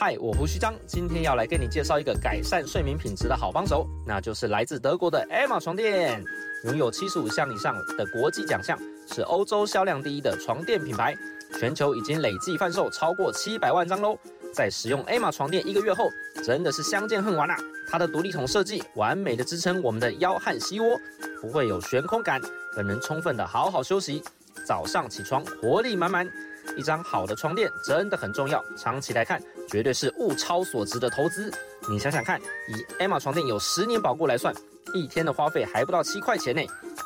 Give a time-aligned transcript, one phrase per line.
[0.00, 6.24] 嗨，我胡须张，今天要来跟你介绍一个改善睡眠品质的好帮手，那就是来自德国的 Emma 床垫，
[6.66, 8.78] 拥有七十五项以上的国际奖项，
[9.12, 11.16] 是欧洲销量第一的床垫品牌，
[11.58, 14.16] 全球已经累计贩售超过七百万张喽。
[14.54, 16.08] 在使用 Emma 床垫一个月后，
[16.44, 17.56] 真的是相见恨晚啊！
[17.90, 20.96] 它的独立筒设计完美的支撑我们的腰和膝窝，
[21.42, 22.40] 不会有悬空感，
[22.72, 24.22] 更能充分的好好休息，
[24.64, 26.30] 早上起床活力满满。
[26.76, 31.50] 一张好的床垫真的很重要，长期来看绝对是物超所值的投资。
[31.88, 34.54] 你想想看，以 Emma 床垫有十年保固来算，
[34.92, 36.62] 一天的花费还不到七块钱呢，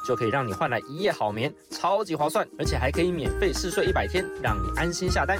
[0.07, 5.39] 就可以让你换来一夜好眠，超级划算，而且还可以免费试睡一百天，让你安心下单。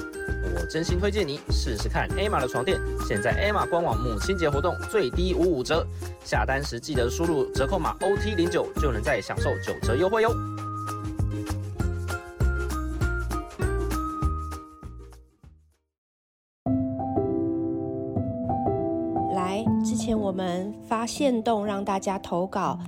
[0.55, 5.87] 我真心推荐你试试看 Emma 的床垫，现在 Emma 官网母亲节活动最低五五折，
[6.25, 10.33] 下单时记得输入折扣码 OT 零九，就能再享受九折优惠哟。
[20.93, 22.79] 发现动让大家投稿，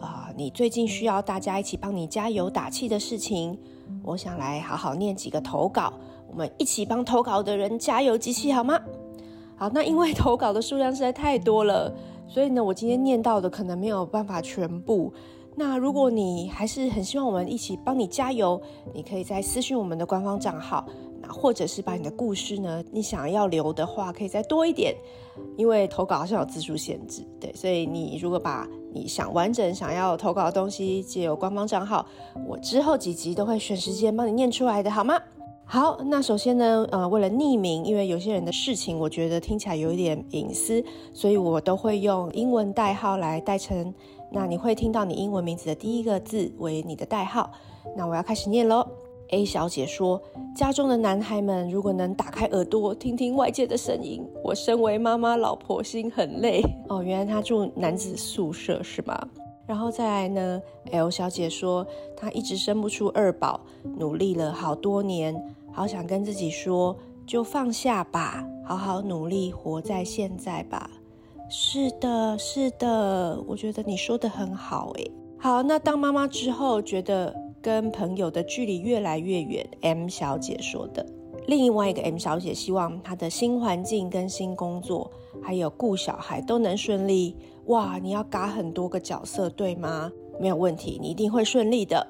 [0.00, 3.56] 啊、你最近需要大家一起帮你加油打气的事情，
[4.02, 5.92] 我想来好好念几个投稿，
[6.28, 8.80] 我们一起帮投稿的人加油集气好吗？
[9.54, 11.94] 好，那因为投稿的数量实在太多了，
[12.26, 15.12] 所以呢，我今天念到的可能没有办法全部。
[15.54, 18.60] 那如果你还是很希望我们一起帮你加油，
[18.92, 20.84] 你可以再私讯我们的官方账号。
[21.28, 24.94] 或者是把你的故事呢，你想要留的话，可以再多一点，
[25.56, 32.04] 因为投稿好像有字数限制，对，所以你如果把你想完整想要投稿的东西借由官方账号，
[32.46, 35.18] 我之后几集都会选时间帮你念出来的，好吗？
[35.64, 43.94] 好，那首先呢，呃，为了匿名，因为有些人的事情我觉得听起来有一点隐私，所以我都会用英文代号来代称。
[44.30, 47.50] 那你会听到你英文名字的第一个字为你的代号。
[47.96, 48.86] 那我要开始念喽。
[49.32, 50.22] A 小姐说
[50.54, 59.18] ：“家中的男孩们如果能打开耳朵听听外界的声音，我身为妈妈，老婆心很累。”哦，原来她住男子宿舍是吗？
[59.66, 60.60] 然后再来呢
[60.90, 63.58] ？L 小姐说：“她一直生不出二宝，
[63.96, 65.34] 努力了好多年，
[65.72, 66.94] 好想跟自己说，
[67.26, 70.90] 就放下吧，好好努力，活在现在吧。”
[71.48, 75.10] 是的，是的，我觉得你说得很好诶。
[75.38, 77.34] 好，那当妈妈之后觉得。
[77.62, 81.06] 跟朋友的距离越来越远，M 小姐说的。
[81.46, 87.36] 另外一个 M 小姐希望她的新环境跟新工作，还有顾小孩都能顺利。
[87.66, 90.10] 哇，你要嘎很多个角色，对吗？
[90.40, 92.04] 没有问题，你一定会顺利的。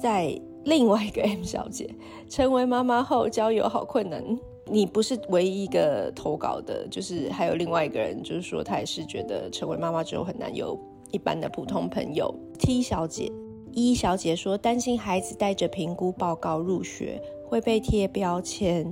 [0.00, 1.88] 在另外一个 M 小姐，
[2.28, 4.22] 成为妈妈后交友好困难。
[4.68, 10.78] 你不是唯一一个投稿的，就是还有另外一个人，就是说他也是觉得成为妈妈之后很难有
[11.12, 12.34] 一般的普通朋友。
[12.58, 13.30] T 小姐。
[13.76, 18.86] 一小姐说，担心孩子带着评估报告入学会被贴标签。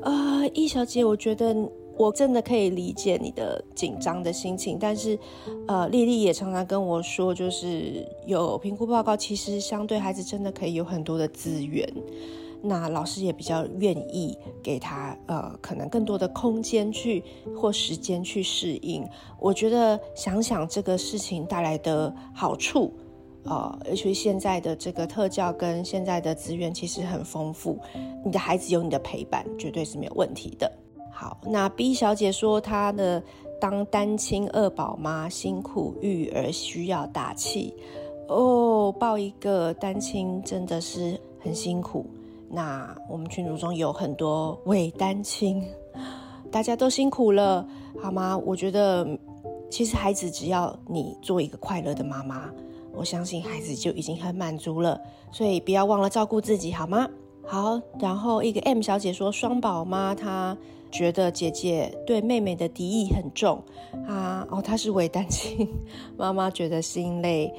[0.00, 1.52] 啊、呃，一小姐，我觉得
[1.98, 5.18] 我真的可以理解你的紧张的心情，但是，
[5.66, 11.92] 呃，丽丽也常常跟我说，就是有评估报告，其实相对孩子真的可以有很多的资源，
[12.62, 17.24] 那老师也比较愿意给他呃，可能更多的空间去
[17.56, 19.04] 或时间去适应。
[19.40, 22.92] 我觉得想想这个事情带来的好处。
[23.46, 27.78] 呃，而且现在的这个特教跟现在的资源其实很丰富，
[28.24, 30.70] 你的孩子有你的陪伴，绝对是没有问题的。
[31.12, 33.22] 好，那 B 小姐说她的
[33.60, 37.72] 当单亲二宝妈辛苦育儿需要打气
[38.28, 42.04] 哦，抱一个单亲真的是很辛苦。
[42.50, 45.64] 那我们群组中有很多伪单亲，
[46.50, 47.66] 大家都辛苦了，
[48.02, 48.36] 好吗？
[48.36, 49.06] 我觉得
[49.70, 52.50] 其实孩子只要你做一个快乐的妈妈。
[52.96, 57.08] 我相信孩子就已经很满足了，所以不要忘了照顾自己，好吗？
[57.44, 60.56] 好，然后一个 M 小姐说，双宝妈她
[60.90, 63.62] 觉得姐姐对妹妹的敌意很重
[64.08, 65.68] 啊，哦，她是伪单亲，
[66.16, 67.52] 妈妈觉得心累。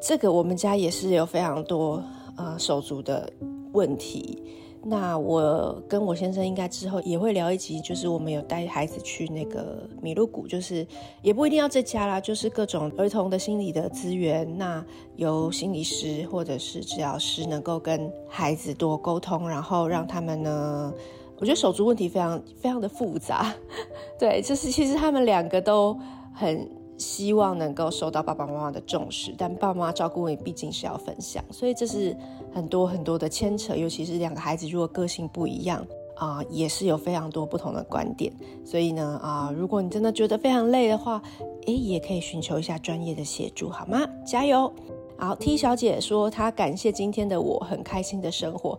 [0.00, 2.02] 这个我们家也是有非常多
[2.36, 3.30] 呃手足的
[3.72, 4.42] 问题。
[4.86, 10.86] 那我跟我先生应该之后也会聊一集，就是我们有带孩子去那个米露谷，就是
[11.22, 14.84] 也不一定要这家啦，就是各种儿童的心理的资源，那
[15.16, 20.92] 由心理师或者是治疗师能够跟孩子多沟通，然后让他们呢，
[21.38, 23.54] 我觉得手足问题非常非常的复杂，
[24.20, 25.98] 对，就是其实他们两个都
[26.34, 26.83] 很。
[26.96, 32.16] 希望能够受到爸爸妈妈的重视，但爸妈照顾你毕竟是要分享，所以这是
[32.52, 33.74] 很多很多的牵扯。
[33.74, 35.84] 尤其是两个孩子如果个性不一样
[36.16, 38.32] 啊、也是有非常多不同的观点。
[38.64, 41.20] 所以呢啊、如果你真的觉得非常累的话，
[41.66, 44.06] 诶，也可以寻求一下专业的协助，好吗？
[44.24, 44.72] 加油！
[45.18, 48.78] 好，T 小姐说她感谢今天的我很开心的生活。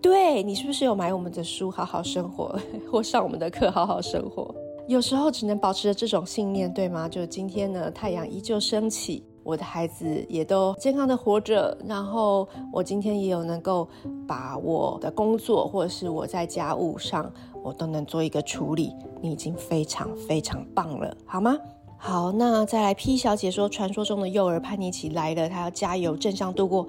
[0.00, 2.58] 对，你是不是有买我们的书《好好生活》
[2.90, 4.42] 或上我们的课《好好生活》？
[4.90, 7.08] 有时候只能保持着这种信念，对吗？
[7.08, 13.88] 就今天呢，太阳依旧升起，我的孩子也都健康的活着，然后我今天也有能够
[14.26, 17.32] 把我的工作或者是我在家务上，
[17.62, 18.92] 我都能做一个处理。
[19.22, 21.56] 你已经非常非常棒了，好吗？
[21.96, 26.84] 好，那再来 P 小姐说，传说中的幼儿叛逆期来了，她要加油，正向度过。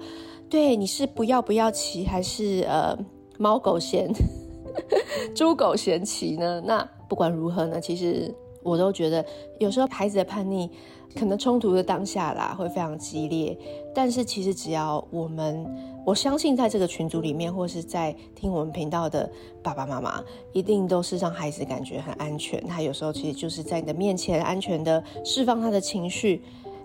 [0.50, 2.98] 对，你是不要不要期，还是呃
[3.38, 4.10] 猫狗嫌
[5.36, 6.60] 猪狗嫌期呢？
[6.66, 9.22] 那不管如何呢，其实我都觉得
[9.58, 10.70] 有时候孩子的叛逆，
[11.14, 13.54] 可能冲突的当下啦会非常激烈，
[13.94, 15.62] 但是其实只要我们，
[16.06, 19.30] 我相信在这个群组里面，或是在听我们频道的
[19.62, 20.24] 爸爸妈妈，
[20.54, 22.66] 一定都是让孩子感觉很安全。
[22.66, 26.40] 他有时候其实就是在你的面前安全的释放他的情绪。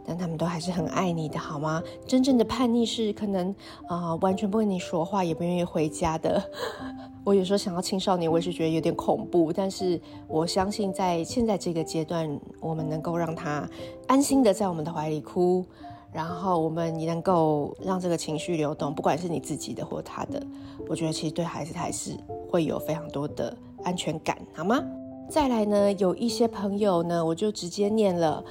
[0.08, 1.84] 但他们都还是很爱你的，好吗？
[2.06, 3.54] 真正的叛逆是可能
[3.88, 6.42] 啊、完全不跟你说话，也不愿意回家的。
[7.26, 9.52] 我有时候想到青少年，我也是觉得有点恐怖。
[9.52, 10.00] 但是
[10.30, 13.70] 我相信，在现在这个阶段，我们能够让他
[14.08, 15.66] 安心的在我们的怀里哭，
[16.14, 20.42] 然后我们也能够让这个情绪流动，不管是你自己的或他的，
[20.88, 22.12] 我觉得其实对孩子还是
[22.50, 24.82] 会有非常多的安全感，好吗？
[25.30, 28.42] 再来呢，有一些朋友呢，我就直接念了。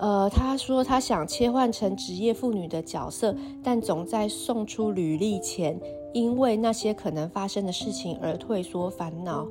[0.00, 5.78] 呃，他说他想切换成职业妇女的角色，但总在送出履历前，
[6.14, 9.46] 因为那些可能发生的事情而退缩烦恼。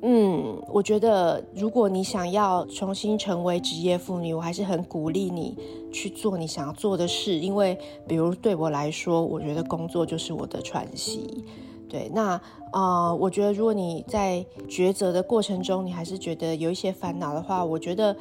[0.00, 5.54] 嗯，我觉得如果你想要重新成为职业妇女，我还是很鼓励你
[5.92, 7.78] 去做你想要做的事，因为
[8.08, 11.44] 比如对我来说，我觉得工作就是我的喘息。
[11.86, 12.32] 对，那
[12.72, 18.16] 啊、呃，我觉得如果你在抉择的过程中，你还是觉得有一些烦恼的话，我觉得。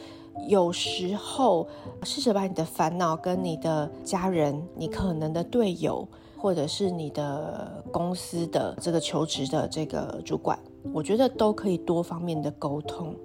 [0.47, 1.67] 有时候，
[2.03, 10.59] 试着把你的烦恼跟你的家人、你可能的队友，或者是你的公司的这个求职的这个主管，
[10.93, 13.15] 我觉得都可以多方面的沟通。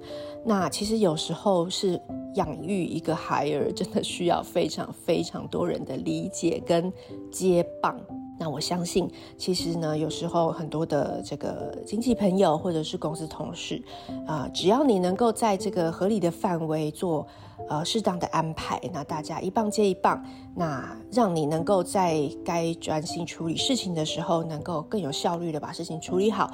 [0.44, 2.00] 那其实有时候是
[2.36, 6.90] 养育一个孩儿，真的需要非常非常多人的理解跟
[7.30, 8.00] 接棒。
[8.40, 9.06] 那我相信，
[9.36, 13.82] 其实呢，有时候很多的这个亲戚朋友或者是公司同事，
[14.26, 17.26] 啊、只要你能够在这个合理的范围做
[17.68, 26.50] 呃适当的安排，那大家一棒接一棒，那让你能够在该专心处理事情的时候，能够更有效率的把事情处理好。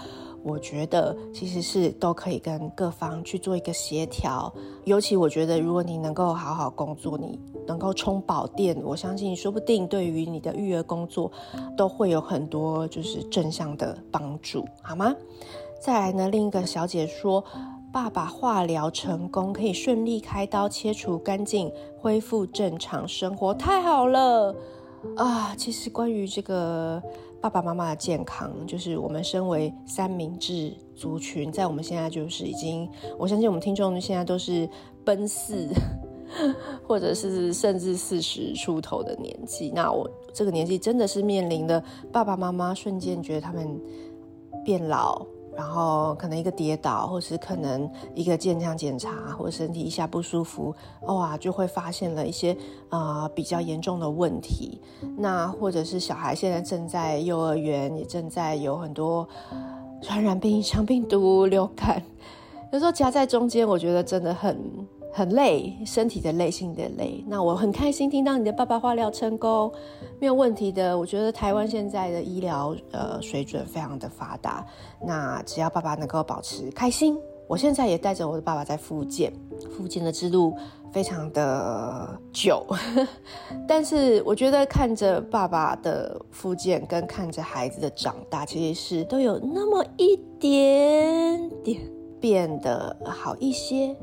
[0.49, 4.53] 我觉得其实是都可以跟各方去做一个协调，
[4.85, 11.33] 尤其我觉得如果你能够好好工作，你能够充饱电，我相信说不定对于你的育儿工作
[11.77, 15.13] 都会有很多就是正向的帮助，好吗？
[15.83, 17.43] 再来呢，另一个小姐说，
[17.93, 24.55] 爸爸化疗成功，可以顺利开刀切除干净，恢复正常生活，太好了
[25.17, 25.57] 啊！
[25.59, 27.03] 其实关于这个。
[27.41, 32.89] 爸爸妈妈的健康，就是我们身为三明治族群，在我们现在就是已经，
[33.19, 34.69] 我相信我们听众现在都是
[35.05, 35.69] 奔四，
[36.83, 39.71] 或者是甚至四十出头的年纪。
[39.75, 43.81] 那我这个年纪真的是面临的爸爸妈妈瞬间觉得他们
[44.65, 45.25] 变老。
[45.57, 50.75] 然后可能一个跌倒，或是可能一个健康检查，或者身体一下不舒服，
[51.07, 52.53] 哇，就会发现了一些
[52.91, 54.81] 啊、呃、比较严重的问题。
[55.17, 59.27] 那或者是小孩现在正在幼儿园，也正在有很多
[60.03, 62.03] 传染病、肠病毒、流感，
[62.73, 64.87] 有时候夹在中间，我觉得真的很。
[65.17, 67.25] 很累，身体的累，心的累。
[67.27, 69.73] 那我很开心听到你的爸爸化疗成功，
[70.21, 70.97] 没有问题的。
[70.97, 74.63] 我觉得台湾现在的医疗呃水准非常的发达。
[75.01, 77.17] 那只要爸爸能够保持开心，
[77.49, 79.33] 我现在也带着我的爸爸在复健，
[79.75, 80.55] 复健的之路
[80.93, 82.67] 非常的久。
[83.67, 91.81] 但是我觉得看着爸爸的复健跟看着孩子的长大，其实是都有那么一点点
[92.21, 93.97] 变得好一些。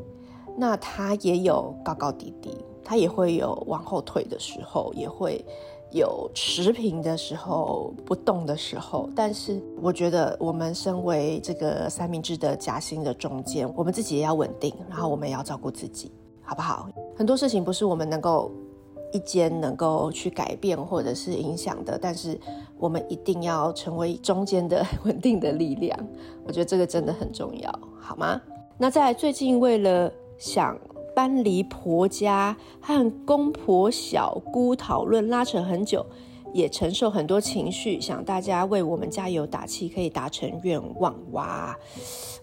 [0.55, 5.43] 那他也有高高低低，他也会有往后退的时候，也会
[5.91, 9.09] 有持平的时候，不动的时候。
[9.15, 16.11] 但是我觉得，我们身为这个三明治的夹心的中间，我们自己也要稳定，然后我们也要照顾自己，
[16.43, 16.87] 好不好？
[17.15, 18.51] 很多事情不是我们能够
[19.11, 22.39] 一肩能够去改变或者是影响的，但是
[22.77, 25.97] 我们一定要成为中间的 稳定的力量。
[26.45, 28.41] 我觉得这个真的很重要，好吗？
[28.75, 30.11] 那在最近为了
[30.43, 30.77] 想
[31.15, 36.05] 搬离婆家，和公婆、小姑讨论拉扯很久，
[36.53, 38.01] 也承受很多情绪。
[38.01, 41.73] 想大家为我们加油打气，可以达成愿望哇！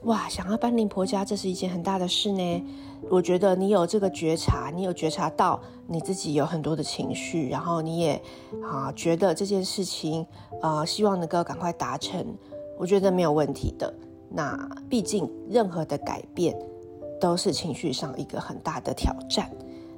[0.05, 2.65] 哇，想要搬离婆家，这是一件很大的事呢。
[3.11, 8.23] 我觉得你有这个觉察，你有觉察到你自己有很多的情绪，然后你也
[8.65, 10.27] 啊觉得这件事情
[10.63, 12.25] 啊、希望能够赶快达成。
[12.79, 13.93] 我觉得没有问题的。
[14.33, 14.57] 那
[14.89, 16.57] 毕竟任何的改变
[17.21, 19.51] 都是情绪上一个很大的挑战，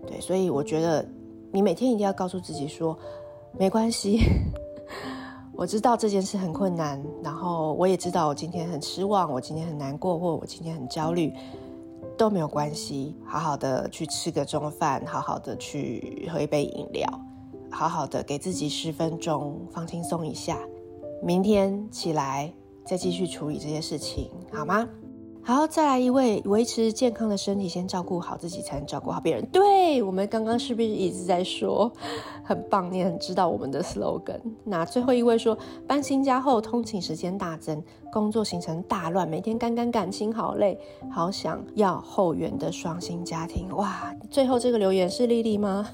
[0.06, 1.06] 对，所以我觉得
[1.52, 2.98] 你每天一定要告诉自己说，
[3.58, 4.18] 没关系，
[5.54, 11.32] 我知道这件事很困难，然后我也知道我今天很失望，我今天很难过，或我今天很焦虑，
[12.18, 17.08] 都没有关系，好好的去吃个中饭，好好的去喝一杯饮料，
[17.70, 20.58] 好好的给自己十分钟放轻松一下，
[21.22, 22.52] 明天起来。
[22.84, 24.84] 再继续处理这些事情，好吗？
[25.44, 29.44] 好，再来一位，维持健康的身体，先照顾好自己，才能照顾好别人。
[29.46, 31.92] 对，我们刚刚是不是一直在说？
[32.44, 34.40] 很棒，你很知道我们的 slogan。
[34.62, 37.82] 那最后一位说，搬新家后通勤时间大增，
[38.12, 40.78] 工作行程大乱，每天赶赶赶，心好累，
[41.10, 43.68] 好想要后援的双薪家庭。
[43.74, 45.90] 哇，最后这个留言是丽丽吗？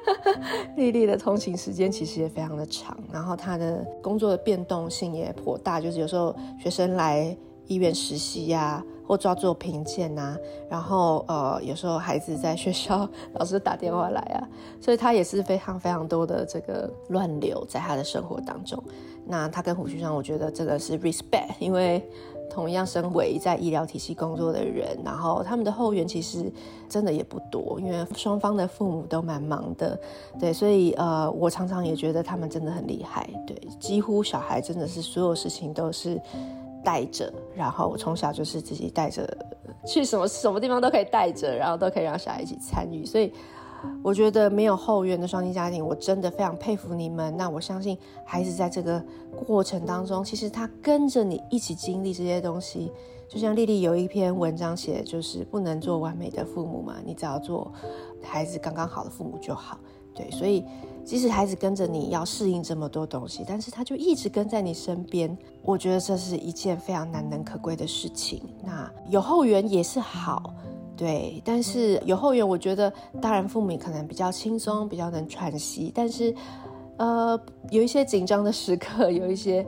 [0.76, 7.34] 丽丽的通勤时间其实也非常的长，然后她的工作的变动性也颇大，就是有时候学生来。
[7.66, 10.36] 医院实习呀、或抓做评鉴呐，
[10.68, 14.48] 然后呃，有时候孩子在学校，老师打电话来啊，
[14.80, 18.82] 所以他也是非常非常多的这个乱流在他的生活当中。
[19.24, 22.00] 那他跟胡旭章，我觉得真的是 respect，因为
[22.48, 26.50] 同样身为在医疗体系工作的人，然后他们的后援其实
[26.88, 29.98] 真的也不多，因为双方的父母都蛮忙的，
[30.38, 36.20] 对，所以呃，我常常也觉得他们真的很厉害，对，几乎小孩真的是所有事情都是。
[36.86, 39.26] 带着，然后我从小就是自己带着
[39.84, 43.04] 去什么什么地方都可以带着，然后都可以让小孩一起参与。
[43.04, 43.32] 所以
[44.04, 47.36] 我觉得没有后援的双亲家庭，我真的非常佩服你们。
[47.36, 49.04] 那我相信孩子在这个
[49.44, 52.92] 过程当中，其实他跟着你一起经历这些东西。
[53.28, 57.72] 就像丽丽有一篇文章写，就是不能做完美的父母嘛，你只要做
[58.22, 59.76] 孩子刚刚好的父母就好。
[60.14, 60.64] 对，所以
[61.06, 65.34] 即使孩子跟着你要适应这么多东西，但是他就一直跟在你身边。
[65.62, 68.42] 我觉得这是一件非常难能可贵的事情。
[68.64, 70.52] 那有后援也是好，
[70.96, 75.92] 对，但是有后援，我觉得当然父母可能比较轻松，比较能喘息。
[75.94, 76.34] 但是，
[76.96, 79.64] 呃，有一些紧张的时刻，有一些。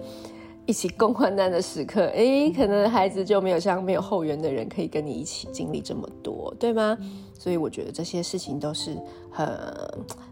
[0.66, 6.94] 一起共患难的时刻，诶，可能孩子就没有像没有后援的人可以跟你一起经历这么多，对吗？
[7.38, 9.48] 所以我觉得这些事情都是很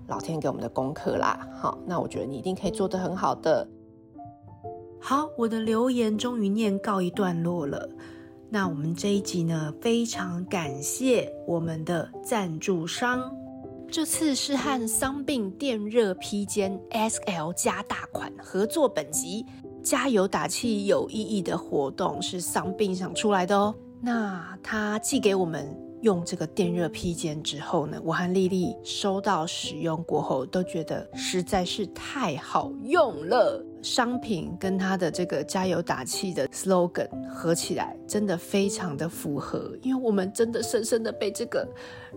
[0.09, 1.49] 老天给我们的功课啦。
[1.59, 3.67] 好，那我觉得你一定可以做得很好的。
[5.01, 7.89] 好，我的留言终于念告一段落了。
[8.51, 13.33] 那我们这一集呢，非常感谢我们的赞助商，
[13.89, 19.47] 这次是和桑病电热披肩 S L 加大款合作本集。
[19.83, 23.73] 加油打气有意义的活动是桑病想出来的哦。
[24.01, 25.73] 那他寄给我们
[26.07, 33.61] 用这个电热披肩之后呢，我和丽丽收到使用过后都觉得实在是太好用了。
[33.83, 41.69] 商品跟它的这个加油打气的 slogan 合起来，真的非常的符合，因为我们真的深深的被这个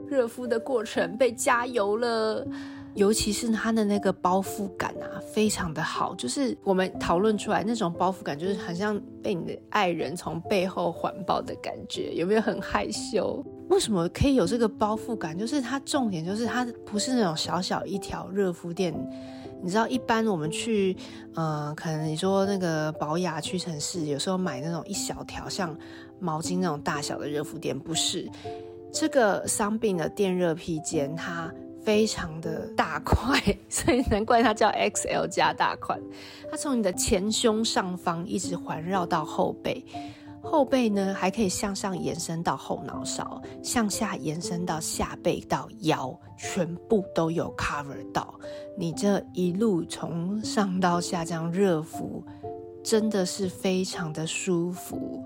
[0.08, 2.46] 热敷的过程被加油了。
[2.94, 13.44] 尤其是它的那个包覆感啊，非常的好，就是我们讨论出来那种包覆感，就是好像被你的爱人从背后环抱的感觉，有没有很害羞？
[13.70, 15.38] 为什么可以有这个包覆感？
[15.38, 18.94] 就是它重点就是它不是那种小小一条热敷垫，
[19.62, 20.96] 你知道，一般我们去，
[21.36, 25.76] 呃，可能你说那个宝雅屈臣氏，有时候买那种一小条像
[26.20, 28.30] 毛巾那种大小的热敷垫，不是
[28.92, 31.52] 这个桑宾的电热披肩，它。
[31.82, 36.00] 非常的大块，所以难怪它叫 XL 加大款。
[36.52, 39.84] 它从你的前胸上方一直环绕到后背，
[40.42, 48.34] 后背呢还可以向上延伸到后脑勺，向下延伸到下背到腰，全部都有 cover 到。
[48.78, 52.24] 你这一路从上到下这样热敷，
[52.84, 55.24] 真的是非常的舒服。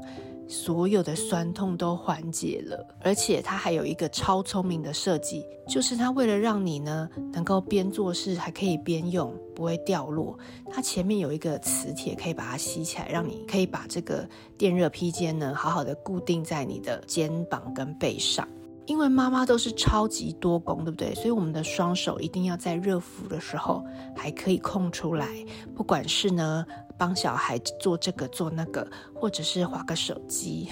[0.54, 10.38] 所有的酸痛都缓解了，而且它还有一个超聪明的设计，就是它为了让你呢能够边做事还可以边用，不会掉落。
[10.72, 18.48] 它前面有一个磁铁可以把它吸起来，让你可以把这个电热披肩呢好好的固定在你的肩膀跟背上。
[18.86, 21.16] 因为妈妈都是超级多工，对不对？
[21.16, 23.82] 所以我们的双手一定要在热敷的时候
[24.14, 25.28] 还可以空出来，
[25.74, 26.64] 不管是呢。
[27.04, 30.70] 帮小孩做这个做那个，或者是划个手机，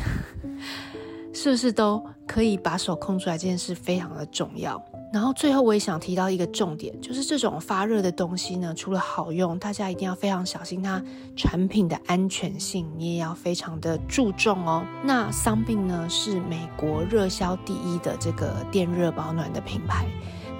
[1.35, 3.37] 是不是都可以把手空出来？
[3.37, 4.81] 这件事非常的重要。
[5.11, 11.03] 然后最后我也想提到一个重点，就是这种发热的东西呢，除了好用，大家一定要非常小心它
[11.35, 14.85] 产品的安全性，你也要非常的注重哦。
[15.03, 20.05] 那桑病呢，是美国热销第一的这个电热保暖的品牌，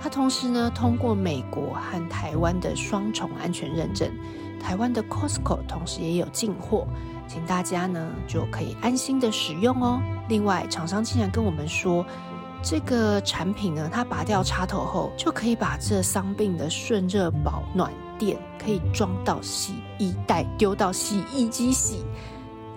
[0.01, 4.11] 它同时呢通过美国和台湾的双重安全认证。
[4.61, 6.87] 台湾的 Costco 同时也有进货，
[7.27, 9.99] 请大家呢就可以安心的使用哦。
[10.29, 12.05] 另外，厂商竟然跟我们说，
[12.63, 22.05] 这个产品呢，它拔掉插头后，就可以把这桑葚的顺热保暖垫可以装到洗衣袋，丢到洗衣机洗。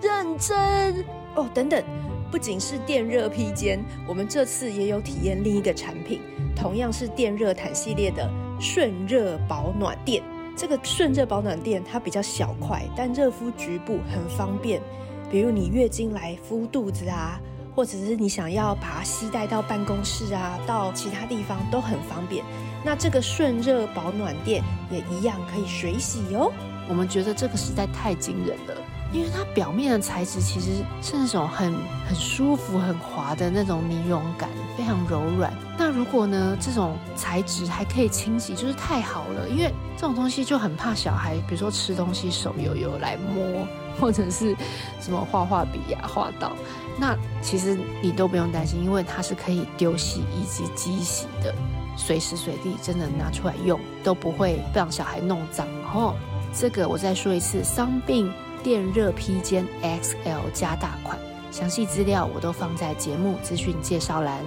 [0.01, 1.81] 认真哦，等等，
[2.29, 6.19] 不仅是电热披肩，我们这次也有体验另一个产品，
[6.55, 10.21] 同样是电热毯系列的顺热保暖垫。
[10.55, 14.81] 这个顺热保暖垫它比较小块，但热敷局部很方便。
[15.29, 17.39] 比如你月经来敷肚子啊，
[17.75, 22.45] 或者是你想要把它携带到办公室啊，到其他地方都很方便。
[22.83, 26.51] 那这个顺热保暖垫也一样可以水洗哦。
[26.87, 28.75] 我们觉得这个实在太惊人了。
[29.15, 31.73] 因为它表面的材质其实是那种很
[32.05, 35.53] 很舒服、很滑的那种尼绒感，非常柔软。
[35.77, 39.47] 那如果呢，这种材质还可以清洗，就是太好了。
[39.47, 43.65] 因为这种东西就很怕小孩，比如说吃东西手油油来摸，
[43.97, 44.53] 或者是
[44.99, 46.51] 什么画画笔呀画到，
[46.99, 51.55] 那其实你都不用担心，因为它是可以丢洗衣机机洗的，
[51.95, 55.65] 随时随地真的拿出来用都不会让小孩弄脏。
[55.81, 56.15] 然后
[56.53, 58.29] 这个我再说一次，伤病。
[58.65, 61.19] 电热披肩 XL 加大款，
[61.51, 64.43] 详细资料我都放在节目资讯介绍栏，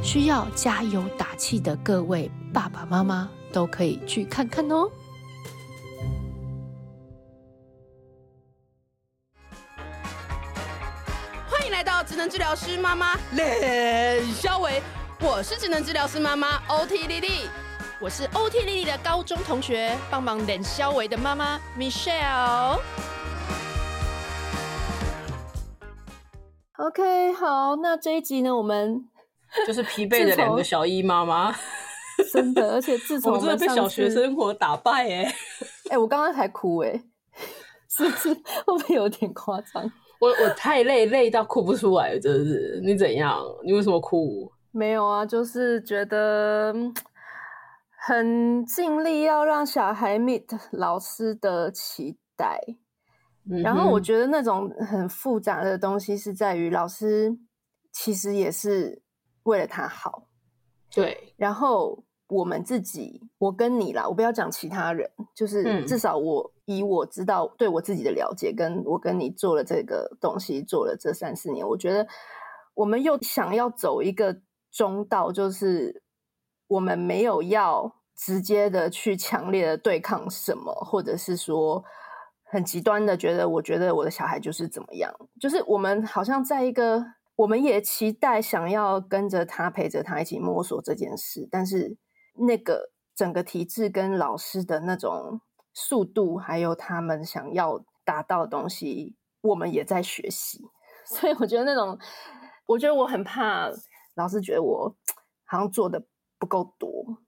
[0.00, 4.88] 需要加油打气的各位爸爸妈妈都可以去看看哦。
[11.50, 14.80] 欢迎来到职能治疗师妈妈冷肖维，
[15.18, 17.48] 我是职能治疗师妈妈 OT 丽丽，
[18.00, 22.78] 我是 OT 丽丽的高中同学，帮忙冷肖维的妈妈 Michelle。
[26.78, 29.04] OK，好，那这一集呢，我们
[29.66, 31.52] 就是疲惫的两个小姨妈妈，
[32.32, 37.02] 真的，而且自 从我，我真的被小学生活打败哎，哎、欸，我刚刚才哭哎，
[37.90, 38.32] 是不是？
[38.32, 39.90] 会不会有点夸张？
[40.20, 42.80] 我我太累，累到哭不出来了，真的是。
[42.84, 43.42] 你怎样？
[43.64, 44.48] 你为什么哭？
[44.70, 46.72] 没有啊，就是觉得
[48.06, 52.60] 很尽力要让小孩 meet 老师的期待。
[53.62, 57.34] 然后我觉得那种很复杂的东西是在于老师
[57.92, 59.02] 其实也是
[59.44, 60.28] 为了他好，
[60.94, 61.32] 对。
[61.38, 72.06] 然后我们自己，我跟你啦，我不要讲其他人，就是至少我以我知道对我自己的了解，跟我跟你做了这个东西做了这三四年，我觉得
[72.74, 76.02] 我们又想要走一个中道，就是
[76.66, 81.82] 我们没有要直接的去强烈的对抗什么，或者是说。
[82.50, 87.04] 很极端的觉得，我觉得我的小孩就是怎么样，就是我们好像在一个，
[87.36, 91.98] 我们也期待想要跟着他陪着他一起摸索这件事，但是
[92.46, 95.42] 那个整个体制跟老师的那种
[95.74, 100.60] 速度，还有他们想要达到的东西，我们也在学习，
[101.04, 101.98] 所以我觉得那种，
[102.66, 103.70] 我觉得我很怕
[104.14, 104.96] 老师觉得我
[105.44, 106.02] 好像做的
[106.38, 107.18] 不够多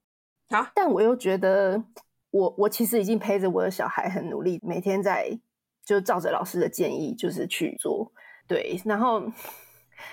[0.49, 1.85] 啊，但我又觉得。
[2.31, 5.39] 我我其实已经陪着我的小孩很努力，每天在
[5.85, 8.13] 就照着老师的建议就是去做，
[8.47, 9.21] 对，然后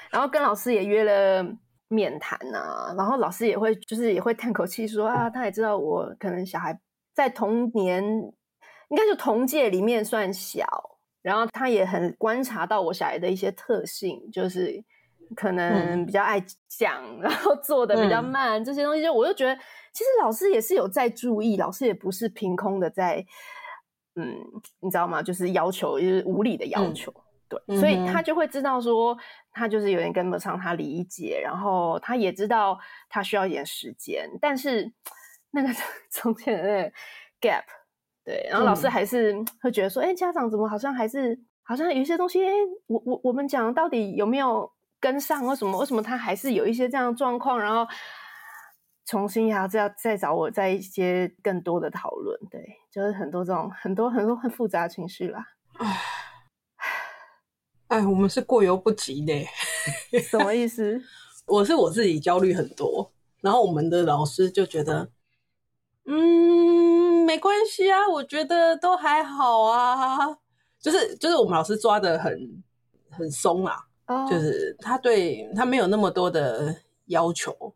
[0.10, 1.45] 然后跟老师也约了
[1.88, 6.80] 面谈啊，然后老师也会就是也会叹口气说啊，他也知道我可能小孩
[7.13, 8.03] 在同年
[8.89, 10.65] 应该就同届里面算小，
[11.21, 14.84] 然后他也很观察到我小孩的一些特性，就是
[15.35, 19.57] 可能比较爱讲，嗯、然后做的比较慢，嗯、这些东西，就我就觉得。
[19.93, 23.25] 其实老师也是有在注意，老师也不是凭空的在，
[24.13, 24.37] 嗯，
[24.79, 25.23] 你知道吗？
[25.23, 27.11] 就是要求，就是无理的要求，
[27.49, 29.17] 嗯、对，所以他就会知道说，
[29.51, 32.77] 他就是有点跟不上，他理解，然后他也知道
[33.09, 34.93] 他需要一点时间，但是
[35.49, 35.69] 那个
[36.13, 36.91] 中间的那个
[37.41, 37.63] gap，
[38.23, 42.39] 对，然后老师还是会觉得说，哎、嗯，家长怎么好像还是好像有一些东西，
[42.85, 45.45] 我我我们讲到底有没有跟上？
[45.45, 47.60] 为什么为什么他还是有一些这样的状况？
[47.60, 47.88] 然后。
[49.10, 55.45] 重新还要再再找我再一些更多的讨论，对，就是很多这种很多很多很复杂的情绪啦。
[55.77, 55.97] 唉，
[57.88, 59.47] 哎，我们是过犹不及的，
[60.19, 61.01] 什么意思？
[61.47, 65.10] 我是我自己焦虑很多，然后我们的老师就觉得，
[66.03, 70.38] 嗯，没关系啊，我觉得都还好啊，
[70.81, 72.62] 就是就是我们老师抓的很
[73.10, 74.30] 很松啊，oh.
[74.30, 77.76] 就是他对他没有那么多的要求。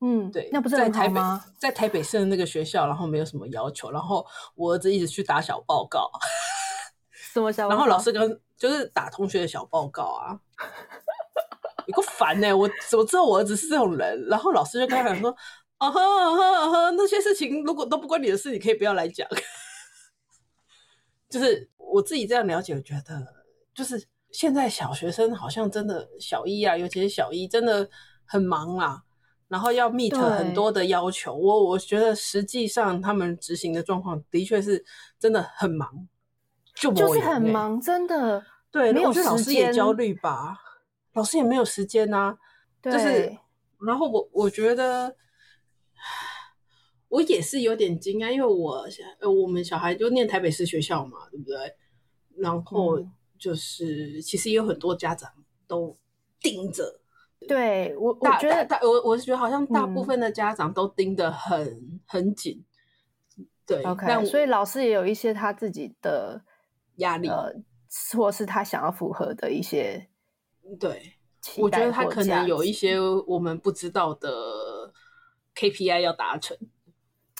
[0.00, 1.18] 嗯，对，那不是在台北，
[1.58, 6.10] 在台北市的那个学校，然后没有什么要求，然后我儿子一直去打小报告，
[7.10, 7.76] 什么小报告？
[7.76, 10.38] 然后老师跟就是打同学的小报告啊，
[11.86, 14.26] 你够烦呢，我怎么知道我儿子是这种人？
[14.28, 15.34] 然后老师就跟他讲说，
[15.78, 19.26] 啊呵啊呵啊呵，那些事情如果都不关你的事，你可以不要来讲。
[21.30, 23.26] 就是我自己这样了解，我觉得
[23.74, 27.88] 就是现在小学生好像真的小一啊，尤其是小一，真的
[28.26, 29.02] 很忙啊，
[29.48, 31.34] 然后要 meet 很多的要求。
[31.34, 34.84] 我我觉得实际上他们执行的状况的确是
[35.18, 36.06] 真的很忙，
[36.74, 38.44] 就就是很忙，真的。
[38.70, 40.58] 对，没有时间，老师也焦虑吧？
[41.14, 42.38] 老师也没有时间呐、啊。
[42.82, 42.92] 对。
[42.92, 43.38] 就是，
[43.86, 45.16] 然后我我觉得。
[47.08, 48.84] 我也是有点惊讶，因为我
[49.20, 51.56] 呃，我们小孩就念台北市学校嘛，对不对？
[52.36, 53.00] 然后
[53.38, 55.30] 就是，其实也有很多家长
[55.66, 55.96] 都
[56.40, 57.00] 盯着。
[57.46, 62.64] 对我，我觉得大，我我是觉得好像大部分的家长都盯得很、嗯、很紧。
[63.66, 66.42] 对，OK，所以老师也有一些他自己的
[66.96, 67.52] 压力，呃，
[68.16, 70.08] 或是他想要符合的一些。
[70.80, 71.14] 对，
[71.58, 74.92] 我觉得他可能有一些我们不知道的
[75.54, 76.56] KPI 要达成。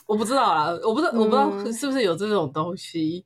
[0.05, 3.25] 我不知道啊，我不知道，嗯、我不知道是不是有这种东西。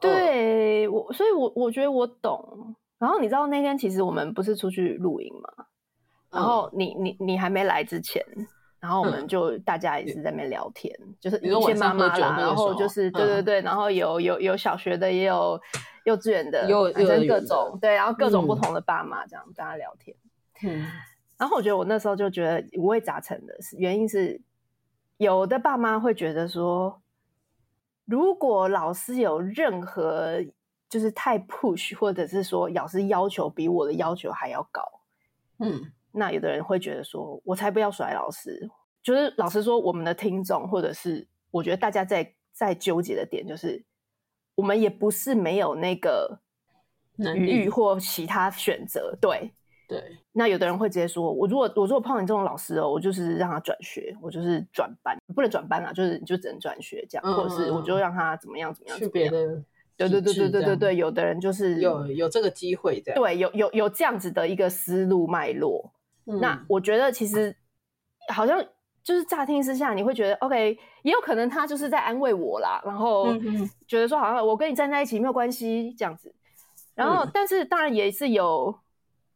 [0.00, 2.74] 对我，所以我我觉得我懂。
[2.98, 5.66] 然后你知道那天其实我们不是出去露营嘛？
[6.30, 8.22] 然后你你你还没来之前，
[8.80, 15.60] 然后我们就大家也是在那边聊天，嗯、就是一些妈妈啦，然后就是对对对，然后有有有小学的，也有
[16.04, 20.16] 幼稚园的，有有各种对，然后各种不同的爸妈这样大家聊天。
[20.64, 20.86] 嗯，
[21.38, 24.40] 然后我觉得我那时候就觉得五味杂陈的是原因是。
[25.16, 27.02] 有的爸妈会觉得说，
[28.08, 30.42] 如果老师有任何
[30.88, 34.82] 就是太 push，或者是说老师要求比我的要求还要高，
[35.58, 38.66] 嗯，那有的人会觉得说，我才不要甩老师。
[39.02, 43.84] 就是老师说，我们的听众或者是我觉得大家在在纠结的点，就是
[44.54, 46.40] 我们也不是没有那个
[47.16, 49.52] 能力或其他选择，对。
[49.88, 59.64] 对，那有的人会直接说，我如果我如果碰到你这种老师哦，我就是让他转学，我就是转班，不能转班啦，就是你就只能转学这样，嗯、或者是我就让他怎么样怎么样，去别的，
[59.96, 65.90] 对对对对对对对，有的人就是有有这个机会这样，对，有有有这样子的一个思路脉络。
[66.26, 67.56] 嗯、那我觉得其实
[68.30, 68.62] 好像
[69.02, 73.34] 就是乍听之下，你会觉得 OK，也有可能他就是在安慰我啦，然后
[73.86, 76.34] 觉得说好像我跟你站在一起没有关系这样子，
[76.94, 78.78] 然后、嗯、但是当然也是有。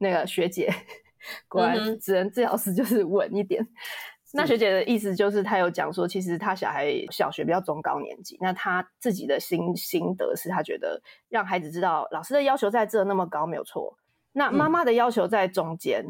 [0.02, 0.68] 那个学姐，
[1.48, 3.62] 果然只能治疗师就是稳一点。
[3.62, 3.68] 嗯、
[4.34, 13.96] 那学姐的意思就是，她有讲说，其实她小孩小学比较中高年级，那她自己的心心得是，她觉得让孩子知道老师的要求在这那么高没有错，
[14.32, 16.04] 那妈妈的要求在中间，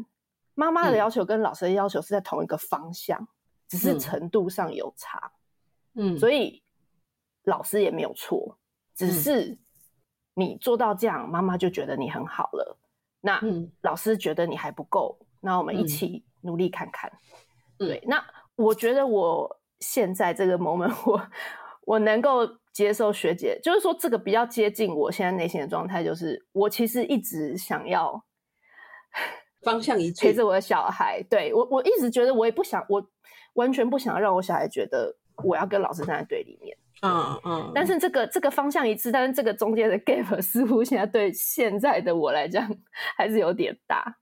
[0.54, 3.28] 妈妈、嗯、的要求跟老师的要求是在同一个方向，嗯、
[3.68, 5.32] 只是程度上有差。
[5.94, 6.62] 嗯，所以
[7.44, 8.56] 老师也没有错，
[8.94, 9.58] 只是
[10.34, 12.78] 你做到这样，妈妈就觉得你很好了。
[13.22, 13.40] 那
[13.80, 17.10] 老师觉得你还不够，嗯、那我们一起努力看看。
[17.78, 18.22] 嗯、对，那
[18.56, 21.30] 我觉得我现在这个 moment， 我
[21.86, 22.40] 我能够
[22.72, 28.22] 接受学姐，就是说这个比较接近我现在内心的状态，就是我其实一直想要
[29.62, 31.22] 方向一致，陪着我的小孩。
[31.30, 33.02] 对，我，我一直觉得我也不想，我
[33.54, 36.76] 完全不想让我小孩觉得我要跟老师站在对立面。
[37.02, 42.68] 嗯嗯，但是这个这个方向一致，但是这个中间的 gap 似乎现在对现在的我来讲
[43.18, 44.18] 还是有点大。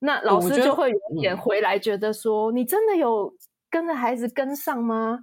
[0.00, 3.32] 那老师就会有点回来觉得说：“你真的有
[3.70, 5.18] 跟着孩子跟上吗？”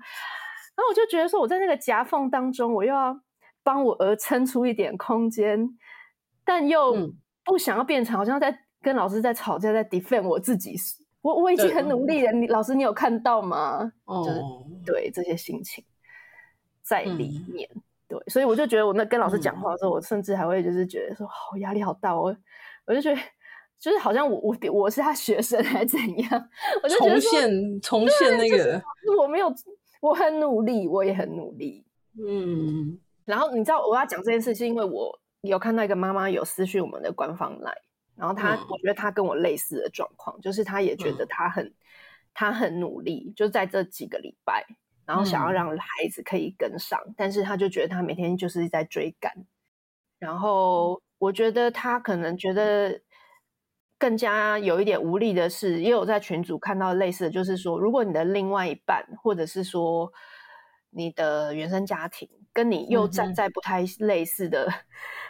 [0.76, 3.18] 然后我就觉得说：“我在那个夹缝当中，我又要
[3.64, 5.70] 帮我儿撑出一点空间，
[6.44, 7.10] 但又
[7.46, 10.76] 不想要变成好像在跟老师在吵架，在 defend 我自己。
[11.22, 13.80] 我我已经很努力了，你老师你有看到吗？
[14.06, 14.42] 就是
[14.86, 15.84] 对这些心情。”
[16.88, 22.36] 在里面，嗯、对，所以我就觉得我那跟老师讲话的时候，嗯、我甚至还会就是觉得说，好压力好大，我
[22.86, 23.20] 我就觉得
[23.80, 26.50] 就是好像我我我是他学生还是怎样，
[26.84, 29.52] 我就重现重现那个，就是、我没有，
[30.00, 31.84] 我很努力，我也很努力，
[32.24, 37.74] 嗯，然后你知道我要讲这件事，是因为我有看到一个妈妈有私讯我们的官方 LINE，
[38.16, 41.74] 然后她、嗯、我觉得她跟我类似的状况，就是她也觉得她很
[42.34, 44.64] 她、嗯、很努力，就在这几个礼拜。
[45.06, 49.32] 然后想要让孩子可以跟上，嗯、但是他就觉得他每天就是在追赶。
[50.20, 53.02] 然后我觉得他可能觉得
[53.98, 60.12] 更加有一点无力的是，也有在群组看到类似的，就是说，如果你的另外一半，或者是说
[60.90, 64.66] 你的原生家庭跟你又站在不太类似的。
[64.66, 64.74] 嗯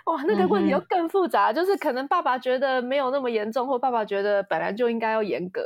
[0.05, 5.63] 哇，那个问题又更复杂，嗯、就是可能爸爸觉得没有那么严重，或爸爸觉得本来就应该要严格。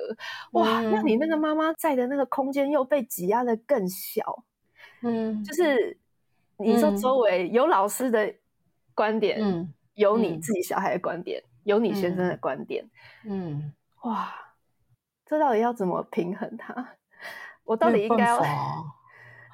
[0.54, 4.46] 哇，嗯、那你那个妈妈在的那个空间又被挤压的更小。
[5.02, 5.98] 嗯，就是
[6.56, 8.34] 你说周围有老师的
[8.96, 12.90] 观点，嗯，有你自己小孩的观点，嗯、有你先生的观点。
[13.26, 14.34] 嗯，哇，
[15.26, 16.92] 这到底要怎么平衡它？
[17.66, 18.40] 我到底应该要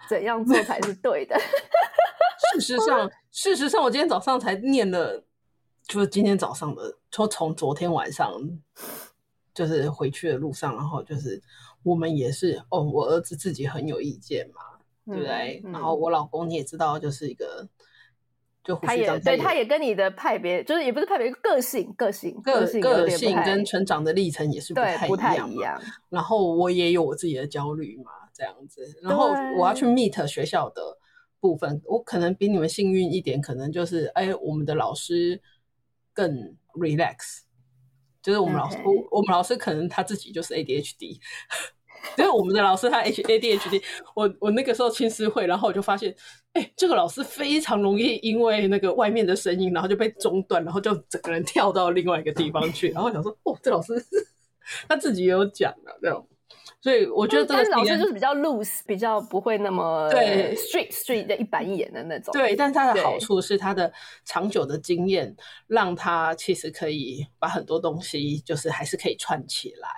[0.08, 1.36] 怎样做才是对的？
[2.54, 5.24] 事实上，事实上，我今天早上才念了
[5.88, 8.40] 就是今天早上的，从从昨天晚上
[9.54, 11.42] 就是回去的路上，然后就是
[11.84, 14.62] 我们也是哦，我儿子自己很有意见嘛，
[15.06, 15.62] 嗯、对不对？
[15.66, 17.68] 嗯、然后我老公你也知道，就是一个。
[18.64, 25.80] 就他也对，他也跟你的派别，就是也不是派别，个性、个性、个性、个性跟成长的历程也是不太一样，不太一样。
[26.10, 28.84] 然后我也有我自己的焦虑嘛，这样子。
[29.02, 30.82] 然后我要去 meet 学校的
[31.40, 35.42] 部分，我可能比你们幸运一点，可能就是哎，我们的老师
[36.14, 37.44] 更 relax，
[38.22, 38.84] 就是我们老师，Okay.
[38.84, 41.20] 我我们老师可能他自己就是 ADHD。
[42.20, 43.82] 因为我们的老师他 H A D H D，
[44.14, 46.16] 我我那个时候青师会，然后我就发现，
[46.54, 52.90] 哎、欸，这个老师非常容易因为那个外面的声音，然后就被中断，然后就整个人跳到另外一个地方去。
[52.92, 53.94] 然后想说，哦，这老师
[54.88, 56.28] 他自己也有讲啊，这种，
[56.82, 62.32] 所以我觉得这个老师就是比较 loose，比较不会那么对 street street 的一板一眼的那种。
[62.32, 63.92] 对，但是他的好处是他的
[64.24, 65.36] 长久的经验，
[65.68, 69.90] 让他其实可以把很多东西就是还是可以串起来。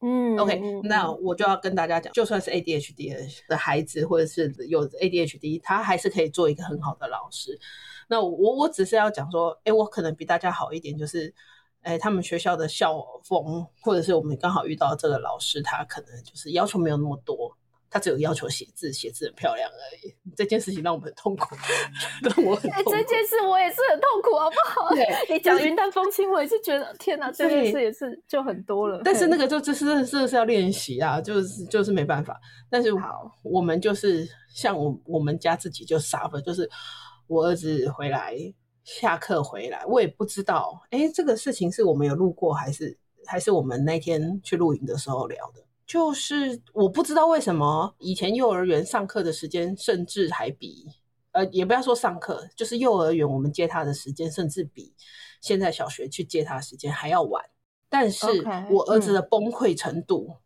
[0.00, 3.16] 嗯，OK，那我就要跟大家讲，就算是 ADHD
[3.48, 7.58] 的孩子，或者是有 ADHD，他还是可以做一个很好的老师。
[8.06, 11.34] 那我我只是要讲说，哎、欸，我可能比大家好一点，就是，
[11.88, 17.56] 哎、欸，他们学校的校风，或者是我们刚好遇到这个老师，他可能就是要求没有那么多。
[17.90, 20.14] 他只有要求写字，写字很漂亮而已。
[20.36, 21.56] 这件事情让我们很痛苦，
[22.22, 22.90] 让我很痛苦。
[22.90, 24.90] 欸、这件事我也是很痛苦，好不好？
[24.94, 29.00] 对你讲云淡风轻，我也是觉得天哪，这件事也是就很多了。
[29.02, 32.38] 但是那个就就是是是要练习啊，就是就是没办法。
[32.68, 36.68] 但是好，我们就是像我我们家自己就 suffer，就是
[37.26, 38.36] 我儿子回来
[38.88, 45.62] 下课回来，我也不知道，哎、欸，这个事情是我们有录过，还是还是我们那天去露营的时候聊的。
[45.86, 50.86] 就是我不知道为什么以前幼儿园上课的时间，甚至还比
[51.32, 54.94] 呃，也不要说上课，就是幼儿园我们接他的时间，甚至比
[55.42, 57.44] 现在小学去接他的时间还要晚。
[57.90, 58.26] 但是
[58.70, 60.36] 我儿子的崩溃程度，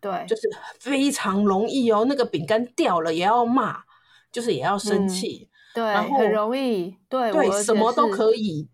[0.00, 0.42] 对，Okay, 就是
[0.80, 2.04] 非常容易哦。
[2.08, 3.82] 那个饼干掉了也要骂，
[4.32, 8.68] 就是也要生气，嗯、对，然后很容易，对对，什么都可以。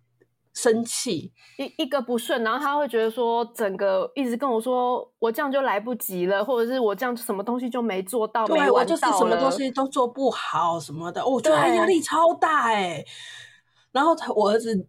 [0.53, 13.07] 生气一一个不顺，然后他会觉得说，整个一直跟我说，我这样就来不及了，或者是我这样什么东西就没做到，对，我就是什么东西都做不好什么的，我觉得他压力超大哎、欸。
[13.93, 14.89] 然后他我儿子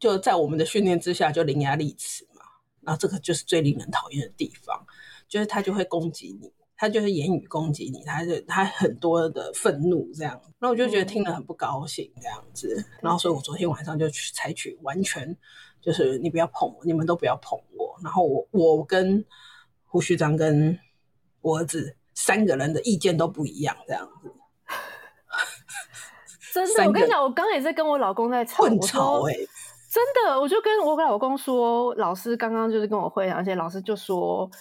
[0.00, 2.42] 就在我们的训练之下就伶牙俐齿嘛，
[2.82, 4.84] 然后这个就是最令人讨厌的地方，
[5.28, 6.52] 就是他就会攻击你。
[6.76, 15.36] 他就是言语攻击你，他就他很多的愤怒这样，那我就觉得听了很不高兴这样子，嗯、然后所以我昨天晚上就去采取完全
[15.80, 19.24] 就是你不要碰我，你们都不要碰我，然后我我跟
[19.84, 20.78] 胡须章跟
[21.40, 24.32] 我儿子三个人的意见都不一样这样子。
[26.52, 29.34] 真的，我跟你讲，我刚刚也在跟我老公在吵，混吵哎。
[29.88, 34.58] 真的，我就跟我跟老公说，老师刚刚就是跟我会，而且老师就说，嗯，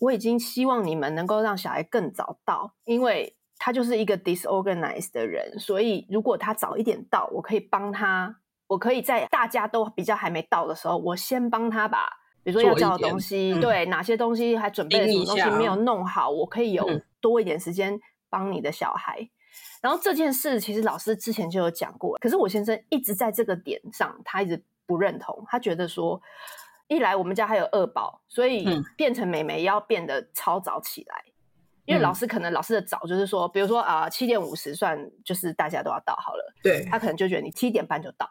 [0.00, 11.98] 我已经希望你们能够让小孩更早到，因为他就是一个 disorganized 的人，所以如果他早一点到，我可以帮他，我可以在大家都比较还没到的时候，我先帮他把，
[12.42, 16.86] 比如说要交的东西，嗯、对，哪些东西还准备了什么东西没有弄好，我可以有
[17.20, 19.28] 多一点时间帮你的小孩。
[19.82, 25.44] 然后这件事其实老师之前就有讲过，可是我先生一直在这个点上，他一直不认同。
[25.48, 26.20] 他觉得说，
[26.90, 31.24] 一来我们家还有二宝，所以变成妹妹要变得超早起来。
[31.26, 31.32] 嗯、
[31.86, 38.28] 因为老师可能老师的早就是说，比如说啊七点五十算就是大家都要到好了，对，他可能就觉得你七点半就到。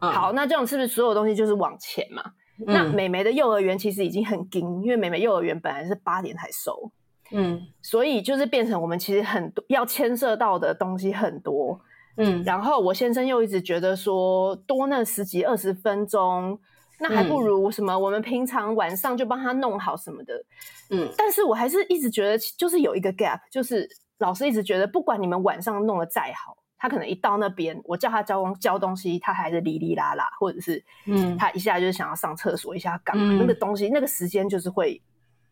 [0.00, 2.22] 嗯、好，那这种是不是所有东西就是往前嘛？
[2.58, 6.92] 嗯、那妹妹的幼儿园其实已经很紧，因为妹妹幼儿园本来是八点才收。
[7.34, 11.80] 嗯，所以就是变成我们其实很多要牵涉到的东西很多，
[12.18, 16.60] 嗯，然后我先生又一直觉得说多那十几二十分钟，
[17.02, 20.42] 那还不如什么我们平常晚上就帮他弄好什么的，
[20.90, 23.88] 嗯，但是我还是一直觉得就是有一个 gap，就是
[24.18, 35.02] 老师一直觉得不管你们晚上弄得再好，他可能一到那边我叫他交交东西，他还是哩哩啦啦，或者是嗯，他一下就是想要上厕所，一下干嘛，嗯，那个东西那个时间就是会。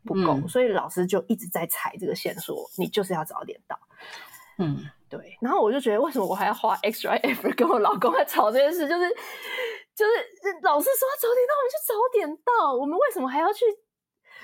[0.03, 3.79] 不够，嗯、所以老师就一直在踩这个线，说你就是要早点到。
[4.57, 4.79] 嗯，
[5.11, 5.37] 对。
[5.43, 8.89] 然后我就觉得，为什么我还要花 extra effort 跟我老公在吵这件事？
[8.89, 9.15] 就是
[10.01, 10.13] 就是
[10.63, 12.75] 老师说早点到，我们就早点到。
[12.75, 13.67] 我们为什么还要去？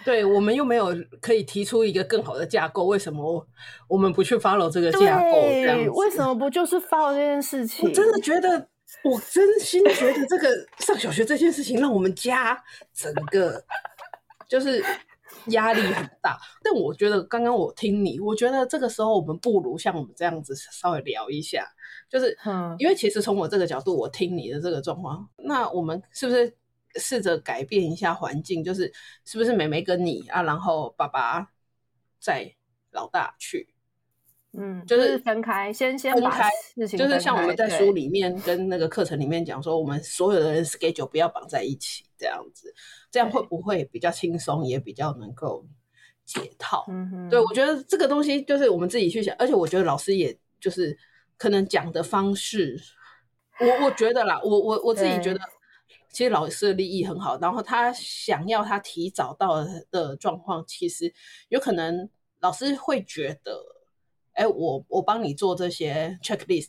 [0.04, 3.48] 对，我们又没有可以提出一个更好的架构，为什么
[3.88, 5.32] 我们不去 follow 这个架构？
[5.32, 7.88] 对，为什么不就是 follow 这件事情？
[7.88, 8.68] 我真的觉得，
[9.02, 13.64] 我真心觉得这个上小学这件事情，让我们家整个
[14.46, 14.84] 就是。
[15.50, 16.36] 压力很大。
[16.64, 21.68] 但我觉得刚刚我听你，我觉得这个时候我们不如像我们这样子稍微聊一下，
[22.08, 26.56] 就是，嗯因为其实从我这个角度，我听你的这个状况，那我们是不是
[26.96, 28.62] 试着改变一下环境？
[28.62, 28.92] 就是
[29.24, 31.48] 是不是妹妹跟你啊，然后爸爸
[32.18, 32.54] 载
[32.92, 33.68] 老大去？
[34.58, 42.74] 嗯，就是分开，先先分开事情，就是像我们在书里面跟那个课程里面讲说，我们所有的人 schedule 不要绑在一起，这样子，
[43.10, 45.66] 这样会不会比较轻松，也比较能够
[46.24, 46.86] 解套？
[46.88, 50.96] 嗯哼，对，我觉得这个东西就是我们自己去想，而且我觉得老师也就是
[51.36, 52.80] 可能讲的方式，
[53.60, 55.40] 我我觉得啦，我我我自己觉得，
[56.10, 61.12] 其实老师的利益很好，然后他想要他提早到的状况，其实
[61.48, 62.08] 有可能
[62.40, 63.76] 老师会觉得。
[64.38, 66.68] 哎，我我帮你做这些 checklist，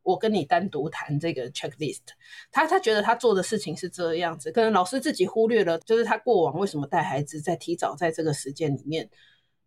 [0.00, 2.00] 我跟你单独谈这个 checklist。
[2.50, 9.10] 他他觉得他做的事情是这样子，可能老师自己忽略了，就是他过往为什么带孩子在提早在这个时间里面，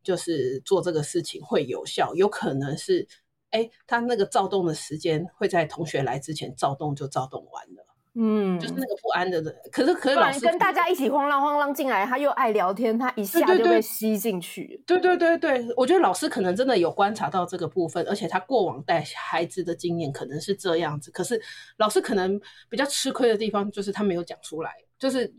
[0.02, 3.08] 就是做这个事情会有效，有可能是，
[3.52, 7.86] 哎，他那个躁动的时间会在同学来之前躁动就躁动完了。
[8.16, 14.84] 嗯，就是那个不安的人，可是可是老师跟大家一起慌乱慌乱进来，他又爱聊天，他一下就被吸进去。
[14.86, 21.12] 对对对对，我觉得老师可能真的有观察到这个部分，而且他过往带孩子的经验可能是这样子。
[21.12, 21.40] 可是
[21.78, 25.32] 老师可能比较吃亏的地方就是他没有讲出来，就是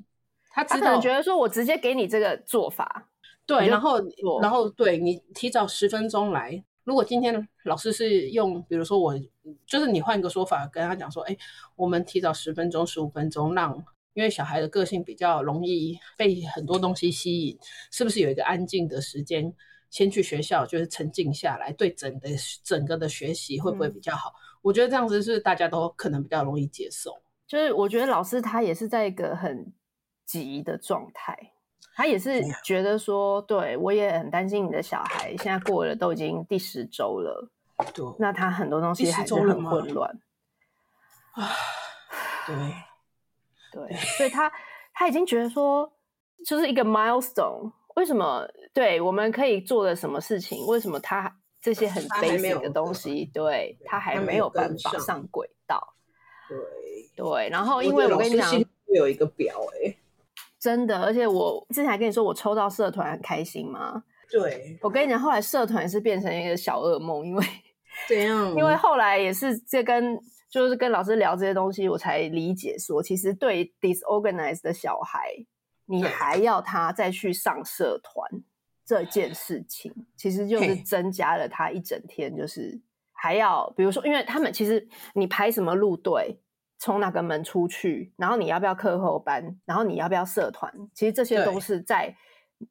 [0.50, 3.08] 他知道他可能觉得说我直接给你这个做法，
[3.44, 4.00] 对，然后
[4.40, 6.64] 然后对你提早十分钟来。
[6.90, 9.16] 如果今天老师是用，比如说我，
[9.64, 11.36] 就是你换一个说法跟他讲说，哎，
[11.76, 13.72] 我们提早十分钟、十五分钟，让
[14.14, 17.56] 因为小孩的个性比较容易被很多东西吸引，
[17.92, 19.54] 是不是有一个安静的时间，
[19.88, 22.28] 先去学校就是沉静下来，对整的
[22.64, 24.30] 整个的学习会不会比较好？
[24.30, 24.58] 嗯。
[24.62, 27.16] 我觉得这样子是大家都可能比较容易接受。
[27.46, 29.72] 就是我觉得老师他也是在一个很
[30.26, 31.52] 急的状态。
[32.00, 37.50] 他也是觉得说，对，我也很担心你的小孩，现在过了都已经第十周了，
[37.92, 40.18] 对，那他很多东西还是很混乱
[41.32, 41.46] 啊，
[42.46, 42.56] 对，
[43.70, 44.50] 对，所以他
[44.94, 45.92] 他已经觉得说，
[46.42, 48.48] 就是一个 milestone，为什么？
[48.72, 50.66] 对，我们可以做的什么事情？
[50.68, 55.92] 为什么他这些很 basic 的东西，对，他还没有办法上轨道？
[56.48, 56.58] 对
[57.14, 58.50] 对，然后因为我跟你讲，
[58.86, 59.94] 有一个表哎。
[60.60, 64.04] 真的，而且我之前还跟你说我抽到社团很开心吗？
[64.30, 67.44] 对，我跟你讲，后来社团是变成一个小噩梦，因为
[68.06, 68.50] 怎样？
[68.54, 70.20] 因为后来也是这跟
[70.50, 75.34] 就是跟老师聊这些东西，我才理解说，其实对 disorganized 的小孩，
[75.86, 78.42] 你还要他再去上社团
[78.84, 82.78] 这件事情，其实就是增加了他一整天，就是
[83.12, 86.38] 还要比如说，因为他们其实你排什么路队。
[86.80, 88.10] 从哪个门出去？
[88.16, 89.54] 然后你要不要课后班？
[89.66, 90.72] 然后你要不要社团？
[90.94, 92.16] 其实这些都是在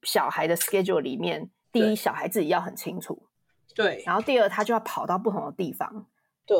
[0.01, 1.49] 小孩的 schedule 里面。
[1.71, 3.21] 第一，小孩自己要很清楚。
[3.75, 4.03] 对。
[4.07, 6.07] 然后第二，他就要跑到不同的地方。
[6.47, 6.57] 对。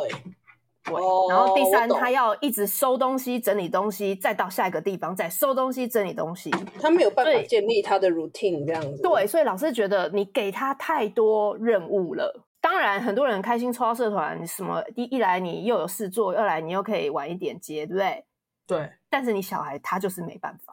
[0.83, 0.93] 对。
[1.29, 6.51] 然后第三，他要一直收东西、整理东西，再到下一个地方再收东西、整理东西。
[6.79, 9.01] 他没有办法建立他的 routine 这样子。
[9.01, 12.45] 对，所以老师觉得你给他太多任务了。
[12.69, 18.25] 当然，很多人开心抽到社团，什么一一来你又有事做，二来你又可以晚一点接，对不对？
[18.67, 18.91] 对。
[19.09, 20.71] 但是你小孩他就是没办法，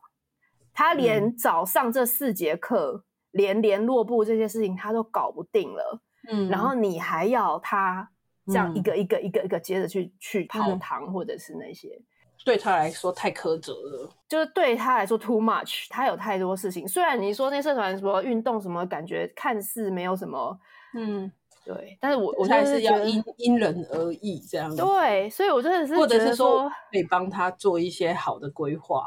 [0.75, 6.03] 他连早上这四节课，嗯、连联络部这些事情他都搞不定了。
[6.29, 6.51] 嗯。
[6.51, 8.07] 然后你还要他
[8.47, 11.99] 这样一个一个一个一个接着去、嗯、去跑堂，或者是那些，
[12.45, 14.11] 对他来说太苛责了。
[14.29, 16.87] 就是对他来说 too much，他有太多事情。
[16.87, 20.61] 虽然你说那社团什么运动什么，感觉看似没有什么，
[20.95, 21.33] 嗯。
[21.67, 24.75] 对，但是我我还是要因因人而异这样。
[24.77, 29.05] 对，所以我真的是或者是说可以帮他做一些好的规划，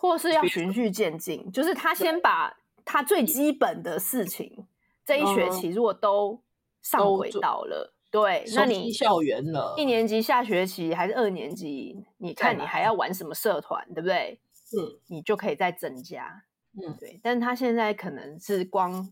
[0.00, 2.52] 或是要循序渐进，就是他先把
[2.84, 4.66] 他最基本的事情
[5.06, 6.42] 这一学期如果都
[6.82, 14.40] 上轨道了，对，那你校园了，一年级下学期还是二年级，你看你还要玩什么社团，对不对？
[14.76, 16.42] 嗯，你就可以再增加，
[16.74, 17.20] 嗯，对。
[17.22, 19.08] 但是他现在可能是光。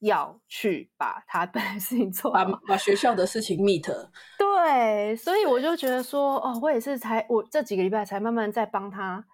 [0.00, 3.90] 要去把他本来事情做，把把学校的事情 meet。
[4.38, 9.24] 对，所以我就觉得说，哦，我也是才我这几个礼拜才慢慢在帮他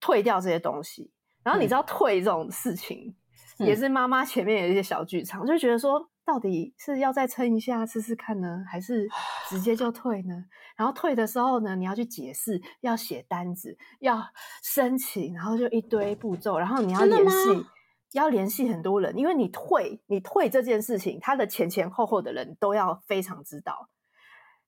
[0.00, 1.12] 退掉这些东西。
[1.42, 3.14] 然后你知道退这种事情，
[3.58, 9.06] 嗯、也是妈妈前面有一些小剧场，就觉得说，到底是要再撑一下试试看呢，还是
[9.48, 10.34] 直接就退呢？
[10.76, 14.24] 然后退的时候呢，你要去解释，要写单子，要
[14.62, 17.66] 申请，然后就一堆步骤，然后你要联系。
[18.14, 23.88] 要联系很多人，因为你退你退这件事情，他的前前后后的人都要非常知道，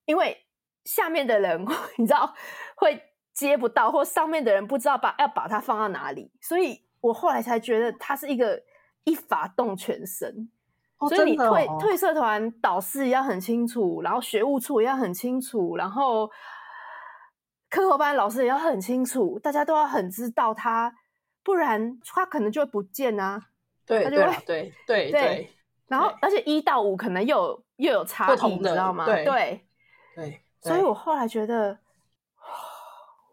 [0.05, 0.44] 因为
[0.84, 1.64] 下面的人
[1.97, 2.34] 你知道
[2.76, 3.01] 会
[3.32, 8.61] 接不到，或上面的人不知道把要把它放到哪里，所以我后来才觉得它是一个
[9.05, 10.51] 一法动全身。
[10.99, 16.28] 哦、所以你退、哦、退社团，导师也要很清楚，然后学务处也要很清楚，然后
[17.68, 20.92] 课后班老师也要很清楚，大家都要很知道他，
[21.47, 23.40] 不然他可能就会不见啊。
[23.86, 25.51] 对，他就会对对对对， 对。
[25.86, 29.05] 然后，而且一到五可能又有又有差异，你知道吗？
[29.07, 29.64] 对对，
[30.16, 30.40] 对。
[30.61, 31.78] 所以我后来觉得，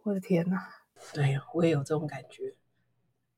[0.03, 0.69] 我的天哪！
[1.11, 2.53] 对，我也有这种感觉，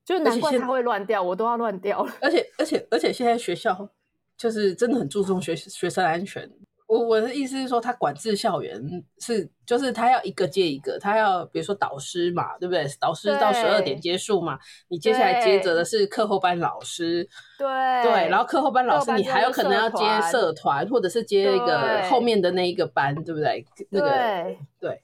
[0.03, 2.13] 就难怪他会乱掉，我都要乱掉了。
[2.21, 3.89] 而且，而且，而且，现在学校。
[4.38, 6.51] 就是真的很注重学学生安全。
[6.88, 8.79] 我我的意思是说，他管制校园
[9.19, 12.86] 是，就是他要一个接一个，他要比如说导师嘛，对不对？
[12.99, 14.59] 导师到十二点结束嘛，
[14.89, 17.27] 你接下来接着的是课后班老师，
[17.57, 17.67] 对
[18.03, 23.65] 对，然后课后班老师你还有可能要接社团，或者是接一个后面的那一个班，对不对？
[23.89, 25.01] 那个对，对，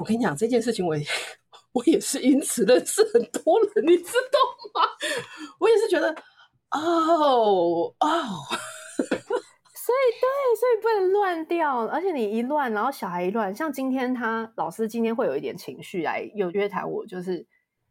[0.00, 1.06] 我跟你讲这件事情，我也
[1.72, 4.88] 我也是因此认识很多人，你知道吗？
[5.60, 6.12] 我也是觉得。
[6.70, 8.18] 哦哦，
[9.88, 17.46] 所以对，所以不能乱掉，而且你一乱，然后小孩一乱，像今天他老师今天会有一点情绪来又约谈我，就是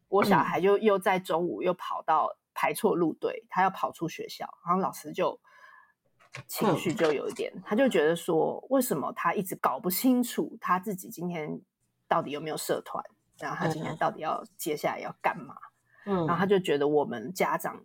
[0.07, 5.39] 我小孩就又在中午又跑到排错路队，他要跑出学校，然后老师就
[6.47, 11.59] 情绪就有一点，他就觉得说，为什么他一直搞不清楚他自己今天
[12.07, 13.03] 到底有没有社团，
[13.39, 15.55] 然后他今天到底要接下来要干嘛，
[16.05, 17.81] 嗯，然后他就觉得我们家长。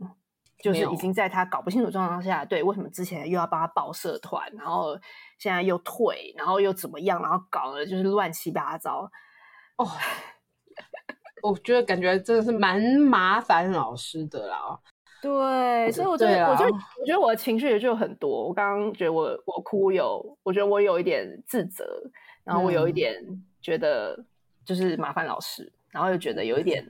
[0.63, 4.97] 就是已经在他搞不清楚状况下，对，为什么之前又要帮他报社团，然后
[5.37, 9.11] 现在又退，然后又怎么样，然后搞得就是乱七八糟。
[9.77, 9.89] 哦，
[11.43, 14.79] 我觉得感觉真的是蛮麻烦老师的啦。
[15.21, 18.47] 对，所以我觉得，我觉得，我觉得我的情绪也就很多。
[18.47, 21.85] 我刚刚觉得我我哭有，我觉得我有一点自责，
[22.45, 23.21] 然后我有一点
[23.61, 24.25] 觉得
[24.65, 26.85] 就是麻烦老师，嗯、然后又觉得有一点。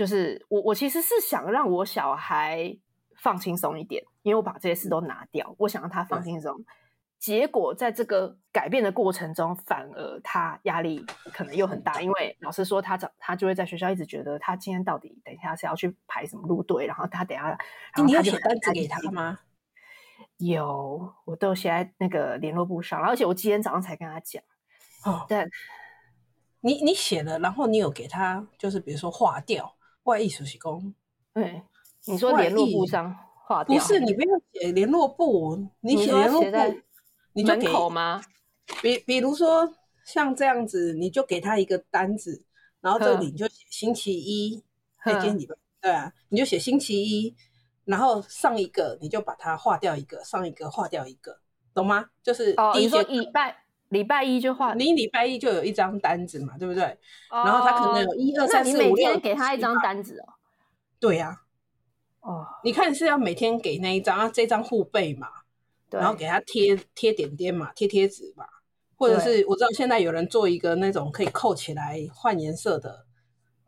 [0.00, 2.74] 就是我，我其实是想让我小孩
[3.16, 6.58] 放轻松一点，因为我把这些事都拿掉，我想让他放轻松。
[6.58, 6.64] 嗯、
[7.18, 17.58] 结果在这个改变的过程中，反而他压力可能又很大，因为老师说他早他就会在学校一直觉得他今天到底等一下是要去排什么路队，然后他等一下，然
[17.96, 19.40] 后你有写单子给他吗？
[20.38, 24.42] 有，我都写在那个联络簿上，而且我今天早上才跟他讲。
[25.04, 25.46] 哦，但
[26.62, 29.74] 你你写了，然后你有给他，就是比如说划掉。
[30.04, 30.94] 外艺术习工，
[31.34, 31.62] 对，
[32.06, 33.14] 你说联络簿上
[33.46, 36.80] 划掉，不是你不要写联络簿，你写联络簿，
[37.34, 38.22] 你就给门口吗？
[38.82, 39.72] 比比如说
[40.04, 42.44] 像这样子，你就给他一个单子，
[42.80, 44.62] 然后这里你就写星期一，
[45.02, 47.36] 可以今天礼拜，对啊，你就写星期一，
[47.84, 51.38] 然后上一个你就把它划掉一个，上一个划掉一个，
[51.74, 52.06] 懂吗？
[52.22, 53.64] 就是第一节礼拜。
[53.90, 56.84] 礼拜一就画，你礼拜一就有一张单子嘛，对不对？
[57.28, 60.34] 哦、然后他可能有一二三四五六，你每天给他一张单子哦。
[61.00, 61.40] 对呀、
[62.20, 65.26] 啊，哦，你看是要每天给那一张啊，这张护背嘛，
[65.90, 68.44] 然后给他贴贴点点嘛，贴贴纸嘛，
[68.96, 73.06] 或者是我知道现在有人做一个那种可以扣起来换颜色的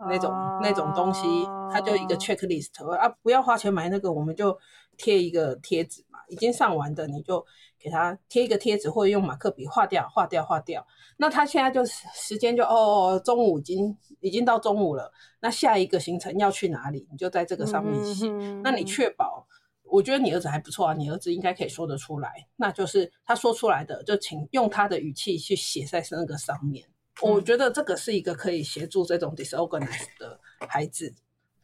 [0.08, 1.26] 那种、哦、那种东西，
[1.72, 4.56] 他就一个 checklist 啊，不要花钱买那个，我们就
[4.96, 7.44] 贴一个贴纸嘛，已经上完的你就。
[7.82, 10.86] 给他贴一个贴纸，或者用马克笔画掉、画掉、画掉。
[11.16, 15.12] 那他现在就时间就哦，中午已经已经到中午了。
[15.40, 17.08] 那下一个行程要去哪里？
[17.10, 18.26] 你就在这个上面写。
[18.28, 19.46] 嗯、那你确保，
[19.82, 22.32] 我觉得你儿子还不错啊，你儿子应该可以说得出来。
[22.56, 26.88] 那就是他说出来的，就请用他的语气去写在那个上面。
[27.22, 31.12] 嗯、我觉得这个是一个可以协助这种 disorganized 的孩子，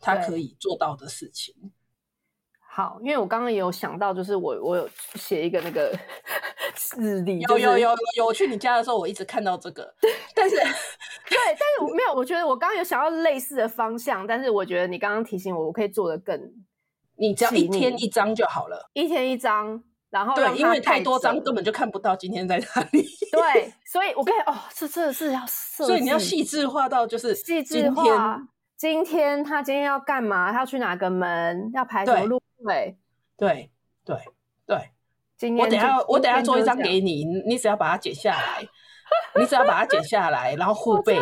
[0.00, 1.54] 他可以做到的事情。
[2.78, 5.92] 好，因为我刚刚也有想到，就是我我有写一个那个
[6.96, 8.26] 日历，有有有有有。
[8.26, 9.92] 我去你家的时候，我一直看到这个，
[10.32, 10.64] 但是对，
[11.28, 16.40] 但是我没有，我觉得我刚刚有想到类似的方向，但是我觉得你刚刚提醒我，我可以做的更，
[17.16, 23.04] 你只要一天一张就好了，一天一张，然后对，因为太多张根本就看不到今天在哪里。
[23.32, 28.40] 对，所以我跟你哦，这真的是要 设，所以你要细致化到就是细致化。
[28.78, 30.52] 今天他今天要干嘛？
[30.52, 31.68] 他要去哪个门？
[31.74, 32.40] 要排什么路？
[32.64, 32.96] 对
[33.36, 33.70] 对
[34.04, 34.16] 对
[34.64, 34.90] 对。
[35.36, 38.68] 今天我等下我等下做一张给你，你只要把它剪下来，
[39.34, 41.18] 你只要把它剪下来，然后护背。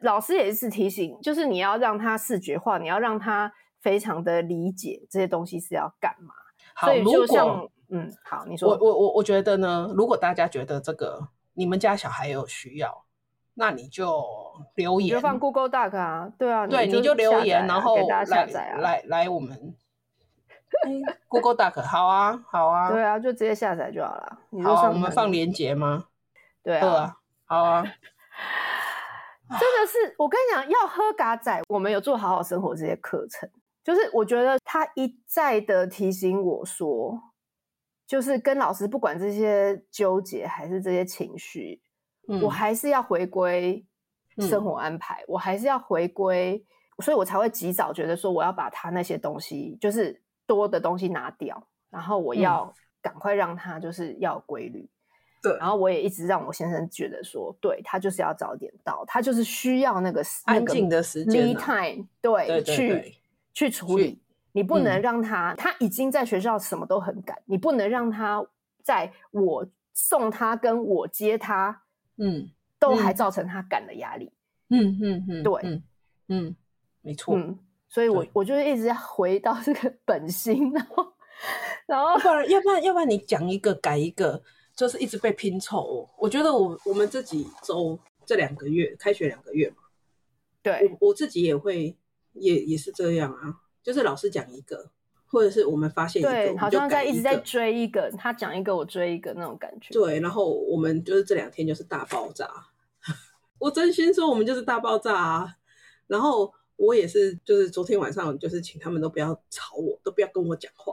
[0.00, 6.34] 老师也是提醒，就是你要让他视觉化，你要让他非常的理解这些东西是要干嘛。
[6.74, 13.03] 好，如果嗯，好，你说我我我我觉得呢，如果大家觉得这个你们家小孩有需要。
[13.54, 14.22] 那你就
[14.74, 19.74] 留言，就放 Google Doc 啊，对啊，对，你就留言，然后给大家下载啊，来来我们
[21.28, 24.38] Google Doc，好啊，好啊，对啊，就直接下载就好了。
[24.64, 26.06] 好，我们放链接吗？
[26.62, 27.82] 对啊，好啊，
[29.50, 33.48] 真的是，我跟你讲，要喝嘎仔，我们有做好好生活这些课程，
[33.84, 37.20] 就是我觉得他一再的提醒我说，
[38.04, 41.80] 就是跟老师不管这些纠结还是这些情绪，
[42.28, 43.84] 嗯、我还是要回归
[44.38, 46.64] 生活安排，嗯、我还是要回归，
[47.02, 52.72] 所以我才会及早觉得说我要把他那些东西，就是多的东西拿掉，然后我要
[53.02, 54.88] 赶快让他就是要规律。
[55.42, 63.14] 对，然后我也一直让我先生觉得说，对，他就是要早点到，他就是需要那个安静的时间，me time，对，对，对，对，去
[63.52, 64.22] 去处理。
[64.52, 68.42] 你不能让他，嗯，他已经在学校什么都很赶，你不能让他
[68.82, 71.82] 在我送他跟我接他，
[72.16, 74.32] 嗯，都还造成他感的压力。
[74.68, 75.82] 嗯嗯嗯，对，嗯
[76.28, 76.56] 嗯，
[77.02, 77.36] 没错。
[77.36, 77.58] 嗯，
[77.88, 81.12] 所以我我就一直要回到这个本心，然后
[81.86, 84.42] 然后不然要不然要不然你讲一个改一个。
[84.76, 87.96] 就是一直被拼凑，我觉得我我们这几周
[88.26, 89.76] 这两个月开学两个月嘛，
[90.64, 91.96] 对，我我自己也会
[92.32, 93.54] 也也是这样啊，
[93.84, 94.90] 就是老师讲一个，
[95.26, 102.48] 或者是我们发现一个，好像在一直在追一个，他讲一个我追一个那种感觉，对，然后我们就是这两天就是大爆炸，
[103.58, 105.56] 我真心说我们就是大爆炸啊，
[106.06, 110.92] 然后我也是就是昨天晚上就是请他们都不要吵我，都不要跟我讲话，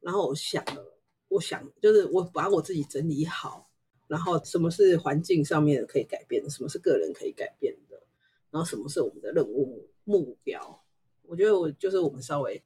[0.00, 0.98] 然后我想了。
[1.28, 3.66] 我想，就是我把我自己整理好，
[4.06, 7.98] 然后什么是环境上面可以改变的，什么是个人可以改变的，
[8.50, 10.84] 然后什么是我们的任务目标。
[11.22, 12.62] 我觉得我就是我们稍微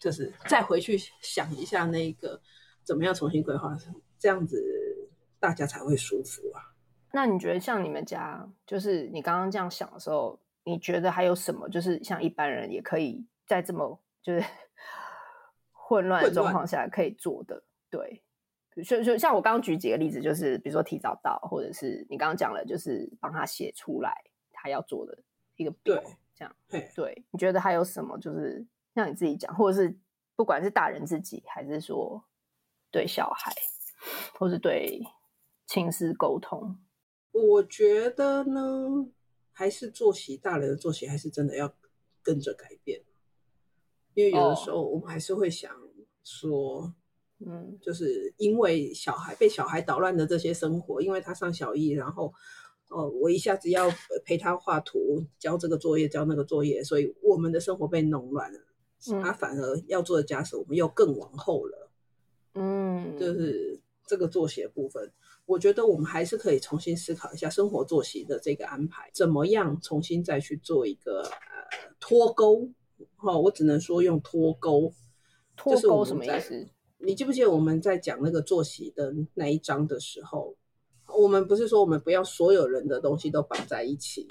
[0.00, 2.40] 就是再回去想一下那个
[2.82, 3.76] 怎么样重新规划，
[4.18, 4.60] 这样子
[5.38, 6.74] 大家才会舒服啊。
[7.12, 14.42] 那你觉得像你们家，就是你刚刚这样想的时候，你觉得还有什么，就是像一般人也可以在这么就是
[15.70, 17.62] 混乱的状况下可以做的？
[17.90, 18.22] 对，
[18.84, 24.14] 就就像我刚刚举几个例子，就是比如说提早到，或者是你刚刚讲了，就是帮他写出来
[24.52, 25.18] 他要做的
[25.56, 26.00] 一个表，
[26.34, 26.56] 这样。
[26.68, 28.16] 对，对，你觉得还有什么？
[28.18, 29.98] 就是像你自己讲，或者是
[30.36, 32.24] 不管是大人自己，还是说
[32.90, 33.54] 对小孩，
[34.38, 35.00] 或是对
[35.66, 36.78] 亲师沟通，
[37.32, 39.08] 我觉得呢，
[39.52, 41.74] 还是作息，大人的作息还是真的要
[42.22, 43.02] 跟着改变，
[44.14, 45.70] 因为有的时候我们还是会想
[46.22, 46.94] 说。
[47.42, 52.34] 嗯，就是因为小孩被小孩捣乱的这些生活，因为他上小一，然后，
[52.90, 53.90] 哦，我一下子要
[54.26, 58.60] 陪他画图，交这个作业，交那个作业，所以我们的生活被弄乱了。
[59.08, 61.90] 嗯，他反而要做的家事，我们又更往后了。
[62.54, 65.12] 嗯，就是这个作息的部分，
[65.46, 72.68] 我觉得我们还是可以重新思考一下生活作息的这个安排，怎么样重新再去做一个呃脱钩。
[73.16, 74.92] 哈，我只能说用脱钩。
[75.56, 76.68] 脱钩什么意思？
[76.98, 80.56] 你记不记得我们在讲那个作息的那一章的时候，
[81.18, 84.26] 我们不是说我们不要所有人的东西都绑在一起？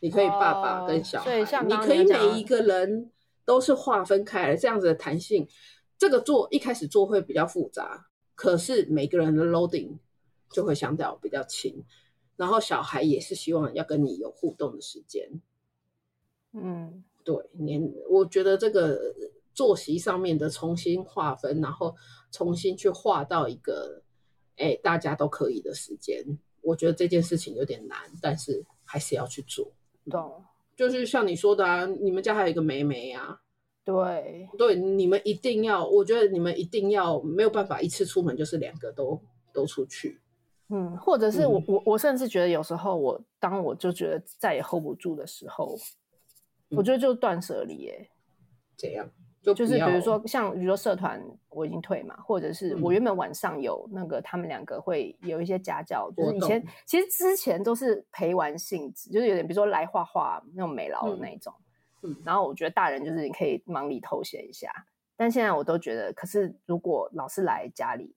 [0.00, 3.10] 你可以爸爸跟小孩，哦、你可以每一个人
[3.44, 5.48] 都是划分开来，这样子的弹性。
[5.98, 9.98] 这个做一开始做会比较复杂，可是每个人的 loading
[10.50, 11.84] 就会相对比较轻。
[12.36, 15.28] 然后小孩也是希望要跟你有互动的时间。
[16.52, 19.14] 嗯，对，你我觉得这个。
[19.54, 21.94] 作息上面的重新划分，然后
[22.32, 24.02] 重新去划到一个，
[24.56, 26.24] 哎，大家都可以的时间。
[26.60, 29.72] 我觉得这件事情有点难，但是还是要去做。
[30.10, 30.44] 懂，
[30.76, 33.40] 就是像你说的啊，你们家还有一个妹妹啊，
[33.84, 34.48] 对。
[34.58, 39.20] 对，你们一定要，我觉得你们一定要没有办法一次出门就是两个都
[39.52, 40.20] 都出去。
[40.68, 45.76] 嗯，或者是我、嗯、我我甚至觉得有时候我当我就觉得再也 hold 不住的时候，
[46.70, 48.10] 嗯、我觉得就断舍离欸，
[48.76, 49.10] 这样。
[49.44, 61.52] 就，就是比如说像比如说社团我已经退嘛，或者是我原本晚上有那个他们两个会有一些家教，嗯、就是以前其实之前都是陪玩性质，就是有点比如说来画画那种美劳的那种，
[62.02, 64.72] 嗯，然后我觉得大人就是你可以忙里偷闲一下，
[65.14, 68.16] 但现在我都觉得，可是如果老师来家里，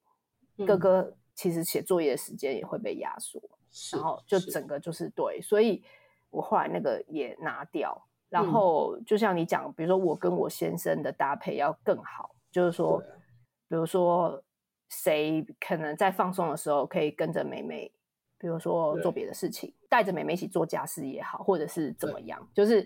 [0.66, 3.42] 哥哥其实写作业的时间也会被压缩，
[3.92, 5.84] 然后就整个就是对，所以
[6.30, 8.08] 我后来那个也拿掉。
[8.30, 13.00] 然后就像你讲，比如说我跟我先生的搭配要更好，就是说，
[13.70, 14.44] 比如说
[14.90, 17.92] 谁可能在放松的时候可以跟着妹妹，
[18.38, 22.86] 比如说做别的事情，带着妹妹一起做家事也好，或者是怎么样，就是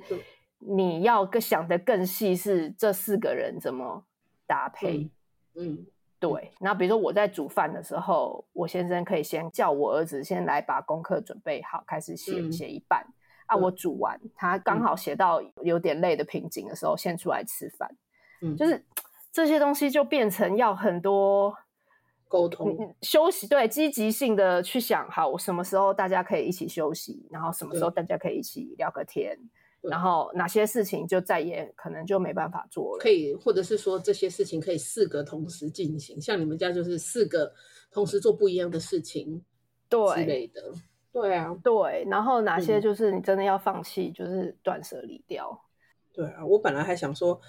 [0.60, 4.06] 你要更想的更细，是这四个人怎么
[4.46, 5.10] 搭配。
[5.56, 5.86] 嗯，
[6.20, 6.52] 对。
[6.60, 13.06] 然后比如说我在煮饭的时候，我先生可以先叫我儿子先来把功课准备好，开始写写一半。
[13.52, 13.56] 啊！
[13.58, 17.94] 我煮完，他刚好写到有点累的瓶颈的时候，嗯、先出来吃饭。
[18.42, 18.82] 嗯，就是
[19.32, 21.54] 这些东西就变成要很多
[22.30, 29.38] 沟通、休息，对，积极性的去想，好，我什么时候大家可以一起休息，然后什么时候大家可以一起聊个天，
[29.82, 33.02] 然后哪些事情就再也可能就没办法做了。
[33.02, 37.54] 可以，或者是说这些事情可以四个同时进行，像你们家就是四个
[37.92, 39.44] 同时做不一样的事情，
[39.90, 40.72] 对之类的。
[41.12, 42.06] 对啊，对。
[42.10, 45.62] 然后哪些就是你真的要放弃，就是断舍离掉。
[46.14, 47.40] 对啊，我本来还想说，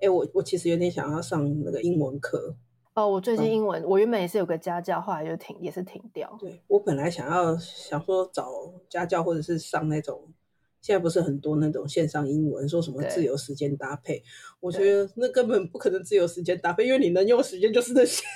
[0.00, 2.56] 哎，我我其实有点想要上那个英文课。
[2.94, 6.34] 哦，我最近英文，嗯、我原本也是有个家教，后来就停，也是停掉。
[6.40, 8.50] 对，我本来想要想说找
[8.88, 10.32] 家教，或者是上那种，
[10.80, 14.22] 现在不是很多那种线上英文，说什么自由时间搭配，
[14.60, 18.24] 我觉得那根本不可能自由时间搭配，因为你能用时间就是那些。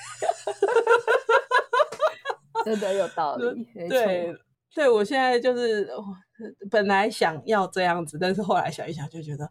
[2.62, 3.64] 真的有道理。
[3.88, 4.36] 对，
[4.74, 5.88] 对我现在就是
[6.70, 9.44] 本来想要这样子，但是后来想一想就觉得，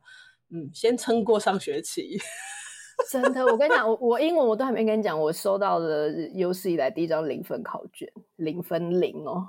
[0.51, 2.17] 嗯，先撑过上学期。
[3.09, 9.47] 真的，我跟你讲，我我英文我都还没跟你讲，我收到的有史以来第一张零分考卷，零分零哦。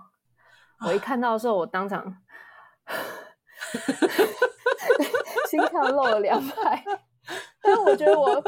[0.87, 2.17] 我一看到的时候，我当场
[5.51, 6.85] 心跳漏了两拍。
[7.63, 8.43] 但是我觉得我，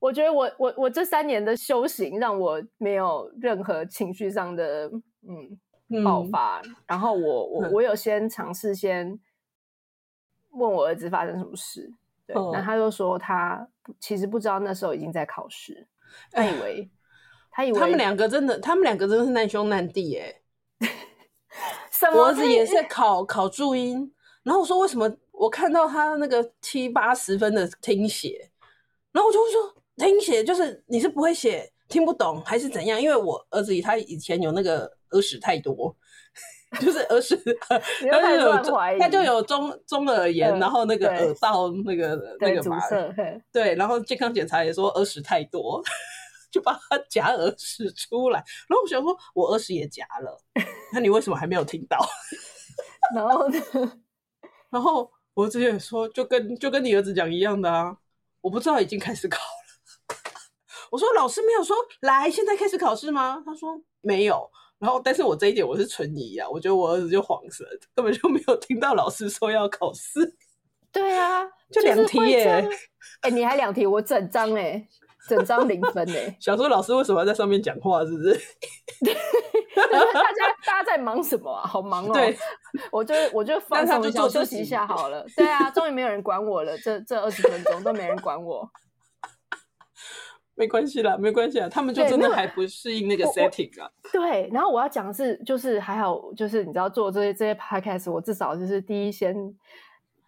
[0.00, 5.58] 我觉得我我我这三年的修行让我没有任何情绪上的嗯
[6.04, 6.60] 爆发。
[6.64, 9.18] 嗯、然后我我我有先尝试先
[10.50, 11.92] 问我儿子发生什么事。
[12.26, 13.68] 对，那他就说他
[13.98, 15.88] 其实不知道那时候已经在考试，
[16.30, 16.90] 他以为
[17.50, 20.40] 他以为他们两个真的，他们两个真的是难兄难弟哎。
[21.90, 22.18] 什么？
[22.18, 24.14] 我儿子也 是考考注音，
[24.44, 28.50] 然后我说为什么我看到他那个七八十分的听写，
[29.10, 33.00] 然后我就会说听写就是你是不会写，听不懂还是怎样？
[33.02, 35.96] 因为我儿子他以前有那个耳屎太多。
[36.80, 37.38] 就是耳屎，
[37.68, 37.78] 他
[38.30, 42.80] 就有他就有中中耳炎，然后那个耳道那个那个嘛，
[43.52, 45.82] 对，然后健康检查也说耳屎太多，
[46.50, 48.42] 就把他夹耳屎出来。
[48.68, 50.34] 然后我想说，我耳屎也夹了，
[50.94, 51.98] 那你为什么还没有听到？
[53.14, 53.60] 然后呢？
[54.72, 57.94] 然后我直接说，就跟就跟你儿子讲一样的啊，
[58.40, 60.16] 我不知道已经开始考了。
[60.90, 63.42] 我说老师没有说来，现在开始考试吗？
[63.44, 64.50] 他说没有。
[64.82, 67.64] 然后，但是我这一点我是存疑啊，我觉得我儿子就晃神，
[67.94, 70.34] 根本就没有听到老师说要考试。
[70.90, 72.68] 对啊， 就两题耶！
[73.22, 74.84] 哎、欸，你还两题，我整张哎，
[75.28, 76.36] 整张零分哎。
[76.42, 78.34] 想说老师为什么要在上面讲话，是不是？
[79.74, 81.64] 大家大家在忙什么啊？
[81.66, 82.12] 好忙哦！
[82.12, 82.36] 对，
[82.90, 85.24] 我就我就放松一下，休息一下好了。
[85.36, 88.68] 对啊，终于没有人管我了，这这二十分钟都没人管我。
[90.62, 93.90] 没关系啦，没关系啦，他们就真的还不适应那个 setting 啊。
[94.12, 99.34] 对，然后我要讲的是，就是还好，就是你知道做这些这些 podcast，我至少就是第一先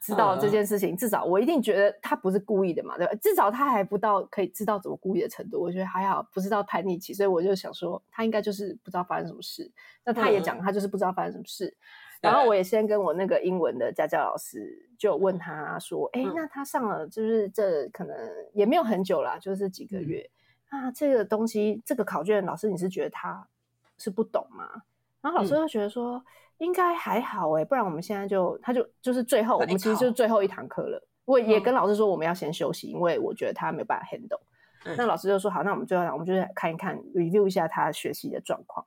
[0.01, 3.15] 知道这件事情，uh, 至少我一定觉得他不是故意的嘛，对吧？
[3.23, 9.71] 至少他还不到可以知道怎么故意的程度，我觉得还好，不知道叛逆期，所以我就想说他应该就是不知道发生什么事。
[10.05, 11.69] 那他也讲，他就是不知道发生什么事。
[11.69, 12.04] Uh.
[12.25, 18.17] 然后我也先跟我那个英文的家教老师就问他说：“哎、嗯，那他上了就是这可能
[18.53, 20.29] 也没有很久啦，就是几个月。
[20.71, 23.47] 那、嗯啊、这个东西这个考卷，老师你是觉得他
[23.99, 24.83] 是不懂吗？”
[25.23, 26.17] 然后老师就觉得说
[26.59, 31.07] ：“嗯、应该还好哎，不然我们现在就他就就是最后我们其实就是最后一堂课了。
[31.25, 34.41] 我也跟老师说我们要先休息，因为我觉得他没有办法 handle。
[34.85, 38.85] 嗯、那老师就说：好，那我们最后我们就是看一看 review 一下他学习的状况。”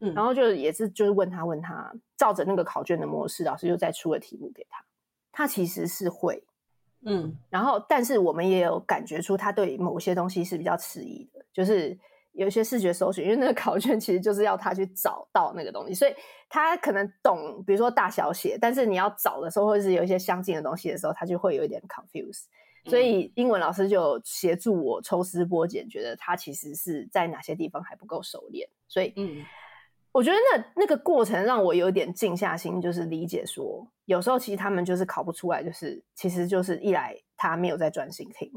[0.00, 4.84] 嗯，然后就也是就是问他问他，照着那个考卷的模式，老师又再出了题目给他。
[5.32, 6.42] 他其实是会，
[7.06, 11.96] 嗯，然后但是我们也有感觉出他对某些东西是比较迟疑的，就是
[12.32, 16.14] 有一些视觉搜寻，因为那个考卷其实就是要他去找到那个东西，所以
[16.48, 22.46] 他可能懂，比如说大小写，但是你要找的时候，或者是有一些相近的东西的时候，他就会有一点 confuse。
[22.86, 29.44] 所以英文老师就协助我抽丝剥茧，觉得他其实是在哪些地方还不够熟练，所以嗯。
[30.12, 38.50] 我觉得那那个过程让我有点静下心，就是理解说，有时候其实他们就是考不出来，就是其实就是一来他没有在专心听，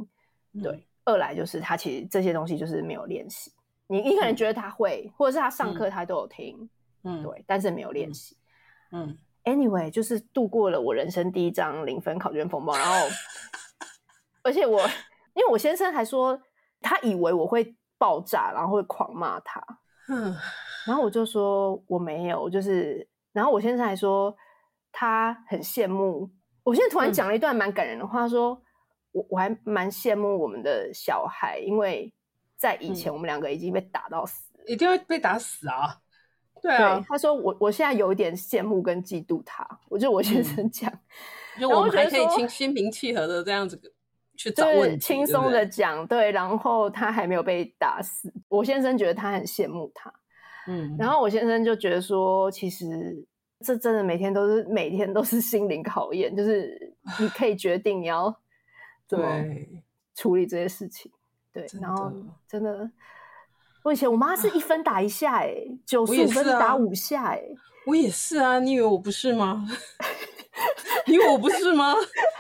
[0.64, 3.52] 对；嗯、二来就是他其实这些东西就是没有练习。
[3.86, 6.68] 你你可能觉得他会，嗯、或者是他上课他都有听，
[7.04, 8.36] 嗯，对，但是没有练习。
[8.92, 12.96] 嗯，anyway，就是度过了我人生第一张零分考卷风暴，然后，
[14.42, 14.82] 而且我
[15.36, 16.42] 因为我先生还说
[16.82, 19.62] 他以为我会爆炸，然后会狂骂他，
[20.10, 20.36] 嗯。
[20.86, 24.36] 然后我就说我没有，就是，然后我先生还说
[24.92, 26.30] 他很羡慕。
[26.64, 28.62] 我现在突然讲了一段蛮感人的话，说
[29.12, 32.14] 我我还蛮羡慕我们的小孩，因为
[32.58, 36.00] 在以前我们两个已经被打到死，一定会被打死啊。
[36.62, 40.90] 对啊，对他说我我现在有一点羡慕跟嫉妒他，我就我先生讲，
[41.60, 43.78] 就我们还可以心心平气和的这样子
[44.38, 50.14] 去找问题，轻松的讲，对，然后他还没有被打死，我先生觉得他很羡慕他。
[50.68, 53.26] 嗯，然后我先生就觉得说，其实
[53.60, 58.34] 这真的每天都是每天都是心灵考验，就是你可以决定你要
[59.08, 59.26] 怎么
[60.16, 61.12] 处理这些事情。
[61.52, 62.12] 对，对然后
[62.48, 62.90] 真的，
[63.84, 67.44] 我以前我妈是一分打一下、欸，哎，九十五分打五下、欸，哎，
[67.86, 69.68] 我也是啊，你以为我不是吗？
[71.06, 71.94] 你以为我不是吗？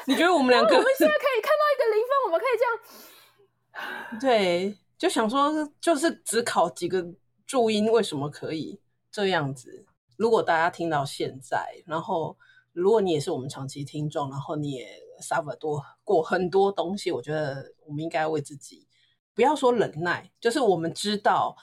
[0.06, 0.76] 你觉得我们两 个？
[0.76, 4.20] 我们现在可以看到一个零分，我们可以这样。
[4.20, 7.06] 对，就想说，就是只考几个
[7.54, 8.82] 注音，为什么可以
[9.12, 9.86] 这样子？
[10.18, 12.36] 如果大家听到现在，然后
[12.72, 14.88] 如果你也是我们长期听众，然后你也
[15.22, 18.88] suffer 多过很多东西，我觉得我们应该为自己
[19.36, 21.56] 不要说忍耐，就是我们知道，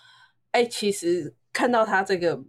[0.52, 2.40] 哎，其实看到他这个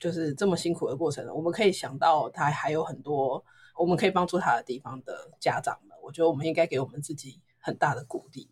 [0.00, 3.44] 就是这么辛苦的过程，我们可以想到他还有很多
[3.76, 8.50] 我们可以帮助他的地方的家长们，我觉得我们应该给我们自己很大的鼓励。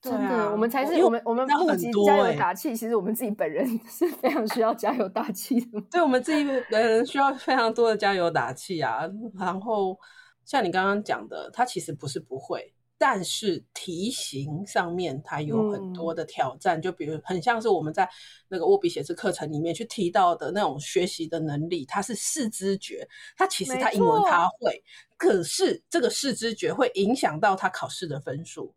[0.00, 2.70] 真的，啊、我们才是我们我们不及加油打气。
[2.76, 5.80] 其实我们自己本人 是非常需要加油打气的。
[5.90, 9.00] 对，我们自己本人需要非常多的加油打气啊。
[9.36, 9.98] 然后
[10.44, 16.78] 像你刚刚讲的，他其实不是不会，但是题型上面它有很多的挑战。
[16.78, 18.08] 嗯、就比如很像是我们在
[18.48, 23.04] 那个握笔写字课程里面去提到的那种学习的能力，它是视知觉，
[23.36, 24.80] 他其实他英文他会，
[25.16, 28.72] 可是这个视知觉会影响到他考试的分数。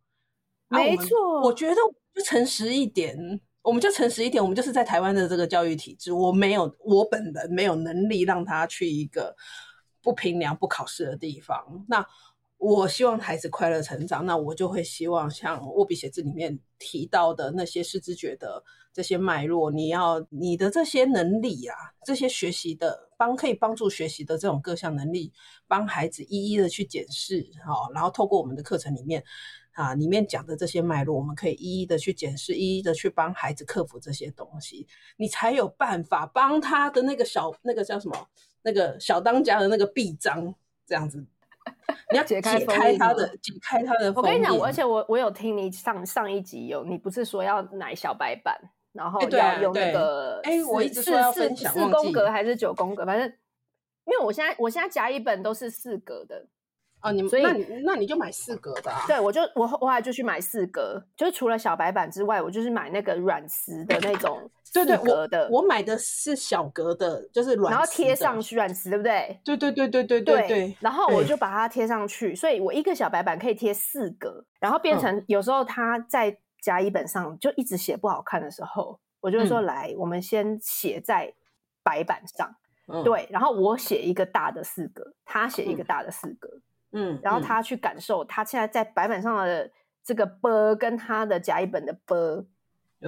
[0.72, 3.18] 没错，啊，我觉得就诚实一点，
[3.62, 9.36] 我们就诚实一点，我们就是在台湾的这个教育体制，我没有，我本人没有能力让他去一个
[10.02, 11.86] 不评量、不考试的地方。
[11.88, 12.06] 那
[12.58, 18.64] 我希望孩子快乐成长，那我就会希望像握笔写字里面提到的那些视知觉的
[18.94, 25.34] 这些脉络，你要你的这些能力啊，这些学习的帮可以帮助学习的这种各项能力，
[25.68, 29.24] 帮孩子一一的去检视，好，然后透过我们的课程里面。
[29.74, 38.28] 啊，里面讲的这些脉络，我们可以一一的去检视，一一的去帮孩子克服这些东西，你才有办法帮他的那个小那个叫什么
[38.64, 40.54] 那个小当家的那个臂章
[40.86, 41.26] 这样子，
[42.12, 44.12] 你要解开解开他的解开他的。
[44.14, 48.60] 我跟你讲，而且我我有听你上上一集有，你不是说要奶小白板，
[48.92, 53.26] 然后要用那个哎，我一直说要分享，四宫格还是九宫格，反正
[54.06, 56.46] 因为我现在我现在夹一本都是四格的。
[57.02, 59.04] 哦，你们所以那你那你就买四格的啊？
[59.08, 65.50] 对，我就我后来就去买四格，就是除了小白板之外，我就是买那个软瓷的那种 四格的。
[65.50, 69.40] 我，我买的是小格的，就是软，然后贴上去软瓷，对不对？
[69.44, 70.78] 对对对对对对对，对。
[70.80, 81.34] 然后我就把它贴上去，所以我一个小白板可以贴四格，然后变成有时候他在甲乙本上就一直写不好看的时候，我就说来，我们先写在
[81.82, 82.56] 白板上，
[82.88, 86.48] 嗯、对，然后我写一个大的四格，他写一个大的四格。
[86.48, 86.62] 嗯
[86.94, 89.72] 嗯，然后他去感受他现在在白板上的
[90.04, 92.46] 这个波跟他的甲乙本的波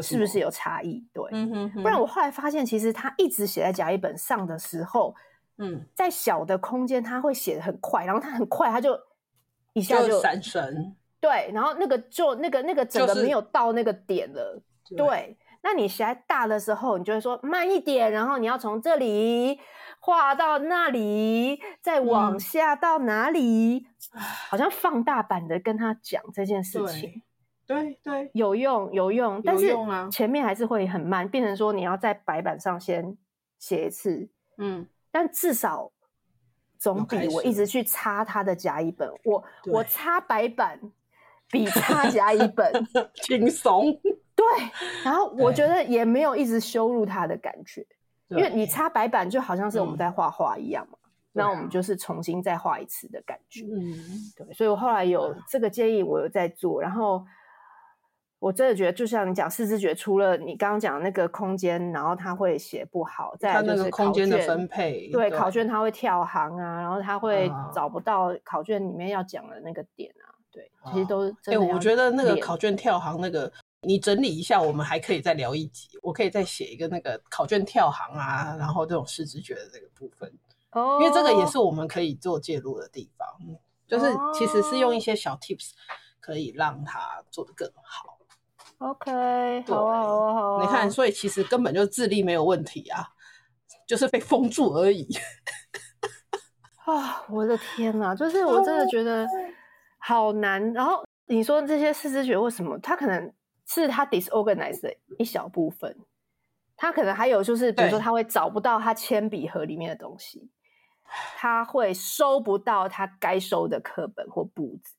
[0.02, 1.06] 是不是有差异？
[1.14, 5.14] 对，嗯哼哼，不然我后来发现，其实他一直写在甲乙本上的时候，
[5.58, 9.00] 嗯，在小的空间他会写的很快，然后他很快他就
[9.74, 15.38] 一下就闪神，对，然后那个就那个那个整个没有到那个点了，就是、对，对。
[15.62, 19.60] 那你写在大的时候，你就会说慢一点，然后你要从这里。
[20.06, 23.88] 画到那里，再往下到哪里？
[24.14, 27.22] 嗯、好像放大版的跟他讲这件事情，
[27.66, 29.74] 对对，有用有用，但是
[30.12, 33.18] 前面还是会很慢，变成说你要在白板上先
[33.58, 34.28] 写一次，
[34.58, 35.90] 嗯，但至少
[36.78, 40.82] 总比我一直去擦他的甲乙本，我我擦白板
[41.50, 42.74] 比擦 甲乙本
[43.14, 43.86] 轻松，
[44.36, 44.46] 对，
[45.06, 47.88] 然后我觉得也没有一直羞辱他的感觉。
[48.38, 50.98] 因为你擦白板就好像是我们在画画一样嘛，
[51.32, 53.64] 那、嗯、我们就是重新再画一次的感觉。
[53.66, 53.94] 嗯，
[54.36, 56.82] 对，所以我后来有这个建议，我有在做。
[56.82, 57.26] 然后
[58.40, 65.10] 我真的觉得，就像你讲，视知觉除了你刚刚讲的那个空间，然后他会写不好，再来就是空间的分配。
[65.12, 70.30] 对，对考卷他会跳行啊，然后他会找不到考卷里面要讲的那个点啊。
[70.52, 73.52] 对，其实都是哎、欸，我觉得那个考卷跳行那个。
[73.84, 75.90] 你整理一下，我们还可以再聊一集。
[76.02, 80.32] 我可以再写一个那个考卷跳行啊，然后这种视知觉的这个部分，
[80.72, 83.28] 哦，因为这个也是我们可以做介入的地方，
[83.88, 85.72] 就是其实是用一些小 tips
[86.20, 88.18] 可以让他做得更好。
[88.80, 90.64] OK，好啊，好啊，好啊。
[90.64, 93.08] 你看，所以其实根本就智力没有问题啊，
[93.88, 95.08] 就是被封住而已。
[96.86, 99.26] 啊，我的天哪，就是我真的觉得
[100.00, 100.74] 好难。
[100.74, 103.34] 然后你说这些视知觉为什么他可能？
[103.66, 105.98] 是他 disorganized 的一小部分，
[106.76, 110.50] 他可能还有就是，比如说他会找不到他铅笔盒里面的东西，
[111.38, 114.96] 他会收不到他该收的课本或簿子。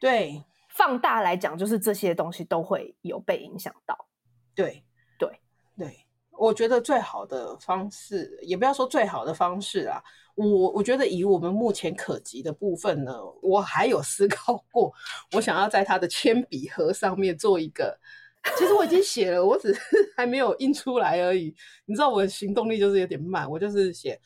[0.00, 4.06] 对，放大来讲，就是这些东西都会有被影响到。
[4.54, 4.84] 对，
[5.18, 5.40] 对，
[5.76, 10.02] 对，我觉得最好的方式，也不要说最好的方式啊。
[10.34, 14.92] 我我觉得以我们目前可及的部分呢，我还有思考过，
[15.32, 17.98] 我想要在他的铅笔盒上面做一个。
[18.56, 19.80] 其实我已经写了，我只是
[20.16, 21.54] 还没有印出来而已。
[21.86, 24.20] 你知道我的行动力就是有点慢，我就是写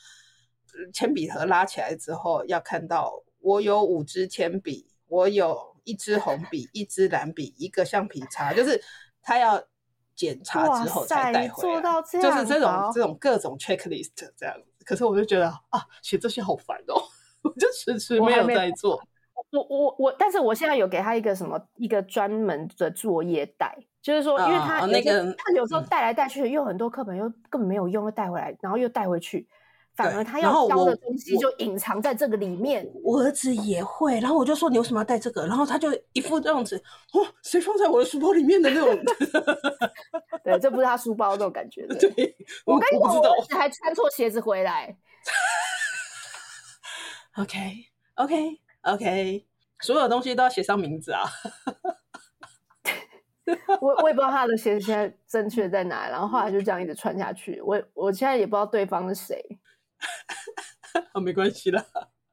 [0.92, 8.82] 铅笔盒拉起来之后，要看到我有五支铅笔，我有一支红笔，一支蓝笔，一个橡皮擦，就是
[9.22, 9.62] 他要。
[10.18, 14.56] 检查之后才带回来，做到这样，就是这种这种各种 checklist 这样。
[14.88, 16.96] 可是我就觉得啊，写这些好烦哦，
[17.44, 18.98] 我就迟迟没有在做。
[19.50, 29.46] 我我我，但是我现在有给他一个什么一个专门的作业袋，就是说，因为他那个他有时候带来带去，又很多课本又根本没有用，又带回来，然后又带回去。
[29.98, 32.88] 反而他要教的东西就隐藏在这个里面。
[33.02, 35.44] 我，我，我儿子也会，然后我就说，你为什么要带这个？
[35.44, 36.80] 然后他就一副这样子，
[37.12, 38.96] 哦，谁放在我的书包里面的那种？
[40.44, 41.84] 对，这不是他书包那种感觉。
[41.88, 44.96] 对，我，我跟你说，我儿子还穿错鞋子回来。
[47.34, 49.44] OK，OK，OK，okay, okay, okay.
[49.80, 51.24] 所有东西都要写上名字啊。
[53.80, 57.60] 我我也不知道他的鞋子现在正确在哪，然后后来就这样一直穿下去。
[57.62, 59.44] 我我现在也不知道对方是谁。
[61.14, 61.84] 哦，没关系啦。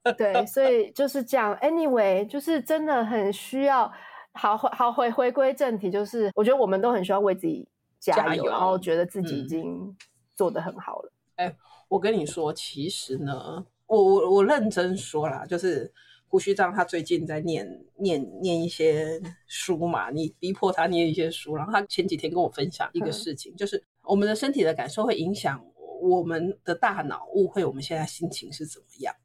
[0.17, 1.55] 对，所以就是这样。
[1.57, 3.91] Anyway，就是真的很需要。
[4.37, 7.65] 好，好回回归正题，就是我觉得我们都很需要为自己
[7.99, 9.95] 加油，加油然后觉得自己已经
[10.35, 11.11] 做得很好了。
[11.37, 11.55] 哎、嗯欸，
[11.87, 15.89] 我跟你说，其实呢，我我我认真说啦，就是
[16.27, 25.65] 胡须章他最近在念念念一些书嘛，你逼迫他念一些书，然后他前几天跟我分享一个事情，嗯、就是我们的身体的感受会影响。
[26.01, 29.15] 我们的大脑误会我们现在心情是怎么样，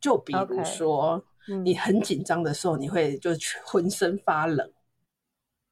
[0.00, 3.30] 就比如说，okay, 你很紧张的时候，嗯、你会就
[3.64, 4.72] 浑身发冷，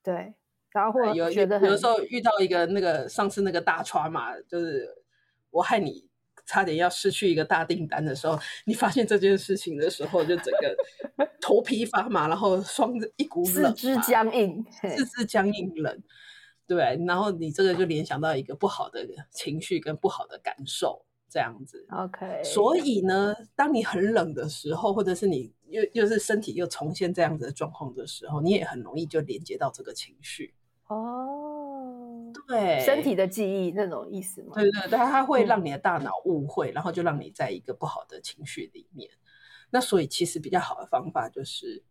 [0.03, 0.34] 对，
[0.70, 4.88] 然后或者有觉得有的时候遇到一个那个上次那个大川嘛，就是
[5.51, 6.09] 我害你
[6.46, 16.03] 差点要失去一个大订单的时候，你发现这件事情的时候，就整个 头皮发麻，然后双一股冷，四肢僵硬，四肢僵硬冷。
[16.68, 21.86] 对，然后你这个就联想到一个不好的情绪跟不好的感受，这样子。
[21.90, 22.42] OK。
[22.44, 30.54] 所以呢，当你很冷的时候，或者是你又又是身体又重现这样子的状况的时候，你也很容易就连接到这个情绪。
[30.88, 34.52] 哦，对，身体的记忆那种意思吗？
[34.54, 39.08] 对对，对它会让你的大脑误会，嗯、然后就让你在一个不好的情绪里面。
[39.70, 41.82] 那所以其实比较好的方法就是，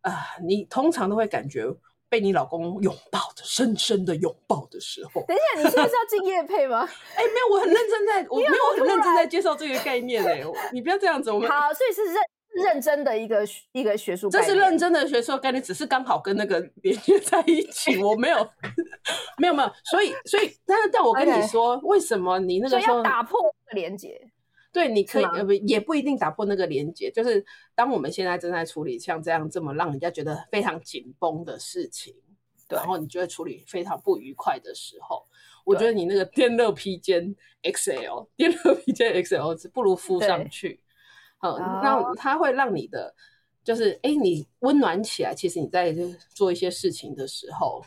[0.00, 1.72] 啊、呃，你通常都会感觉。
[2.08, 5.24] 被你老公拥抱的，深深的拥抱的时候。
[5.26, 6.88] 等一下，你现在是要敬业配吗？
[7.14, 11.30] 哎、欸，没有，我很认真在，我没有我很认真在介绍这个概念哎、欸，你不要这样子。
[11.30, 12.22] 我们好，所以是认
[12.64, 18.02] 认真的一个一个学术，这是认真的学术概念，只是刚好跟那个连接在一起。
[18.02, 18.36] 我没有，
[19.38, 24.18] 没有没有，所以所以，但是但我跟你说.为什么你那个时候要打破这个连接？
[24.70, 27.44] 对，你可以呃不也不一定打破那个连接，就是
[27.74, 32.14] 当我们现在正在处理像这样这么让人家觉得非常紧绷的事情，
[32.68, 35.26] 对，然后你就会处理非常不愉快的时候，
[35.64, 40.80] 我觉得你那个电热披肩 XL，电热披肩 XL 是不如敷上去，
[41.42, 43.14] 嗯，那它会让你的
[43.64, 45.94] 就是哎，你温暖起来，其实你在
[46.34, 47.82] 做一些事情的时候。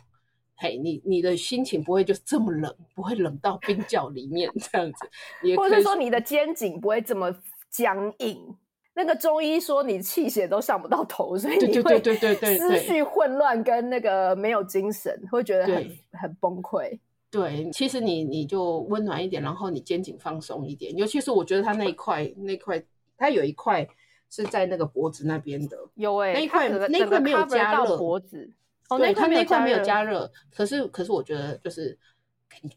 [0.62, 5.10] 嘿、你你的心情不会就这么冷，不会冷到冰窖里面这样子，
[5.42, 7.36] 也或者说你的肩颈不会这么
[7.72, 8.56] 僵硬。
[8.94, 17.00] 那个中医说你气血都上不到头，所以你会对对对对思绪混乱跟那个没有精神，会觉得很很崩溃。
[17.32, 22.84] 对，其实你你就温暖一点，然后你肩颈放松一点，尤其是我觉得他那一块那块，
[23.18, 23.88] 他有一块
[24.30, 28.52] 是在那个脖子那边的，有哎、欸，那一块那一块没有加热脖子。
[28.92, 31.98] 哦，那，它那块没有加热，可是可是我觉得就是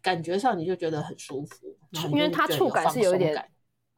[0.01, 1.77] 感觉上你就觉得很舒服，
[2.13, 3.51] 因为它触感是有一点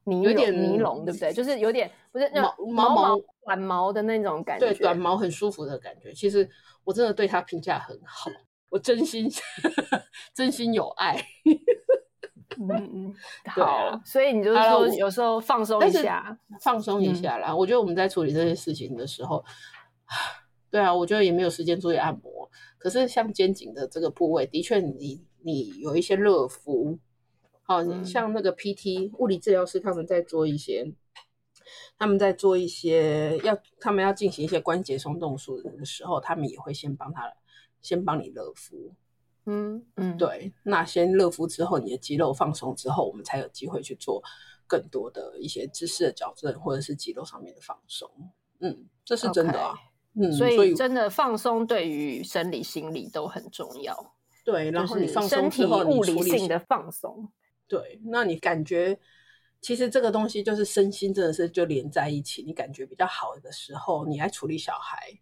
[0.05, 1.31] 尼有点尼龙，对不对？
[1.31, 2.31] 就是有点不是
[2.73, 6.11] 毛毛短毛的那种感觉，对，短毛很舒服的感觉。
[6.14, 6.49] 其实
[6.85, 8.31] 我真的对它评价很好，
[8.71, 9.31] 我真心
[10.33, 11.23] 真心有爱。
[12.59, 13.14] 嗯嗯，
[13.51, 17.55] 好，所以你就是说有时候放松一下，放松一下啦。
[17.55, 19.45] 我觉得我们在处理这些事情的时候。
[20.77, 22.51] 对啊，我觉得也没有时间做按摩。
[22.77, 26.99] 可是像肩颈的这个部位，的确你你有一些热敷，
[27.62, 30.93] 好、嗯，像那个 PT 物理治疗师他们在做一些，
[31.99, 37.33] 他们在做一些要他们要进行一些关节松动术的时候，他们也会先帮他
[37.81, 38.93] 先帮你热敷。
[39.47, 44.22] 嗯嗯，对，那先热敷之后，你的肌肉放松之后，我们才有机会去做
[44.66, 48.11] 更多的一些姿势的矫正或者是肌肉上面的放松。
[48.61, 49.72] 嗯，这是真的啊。
[49.74, 49.95] Okay.
[50.19, 54.14] 嗯，所以真的放松对于生理心理都很重要。
[54.45, 57.31] 对，然后你放松身体之后，物理性的放松。
[57.69, 58.99] 对，那你感觉
[59.61, 62.43] 其实这个东西就是身心真的是就连在一起。
[62.43, 65.12] 你感觉比较好的时候，你来处理小孩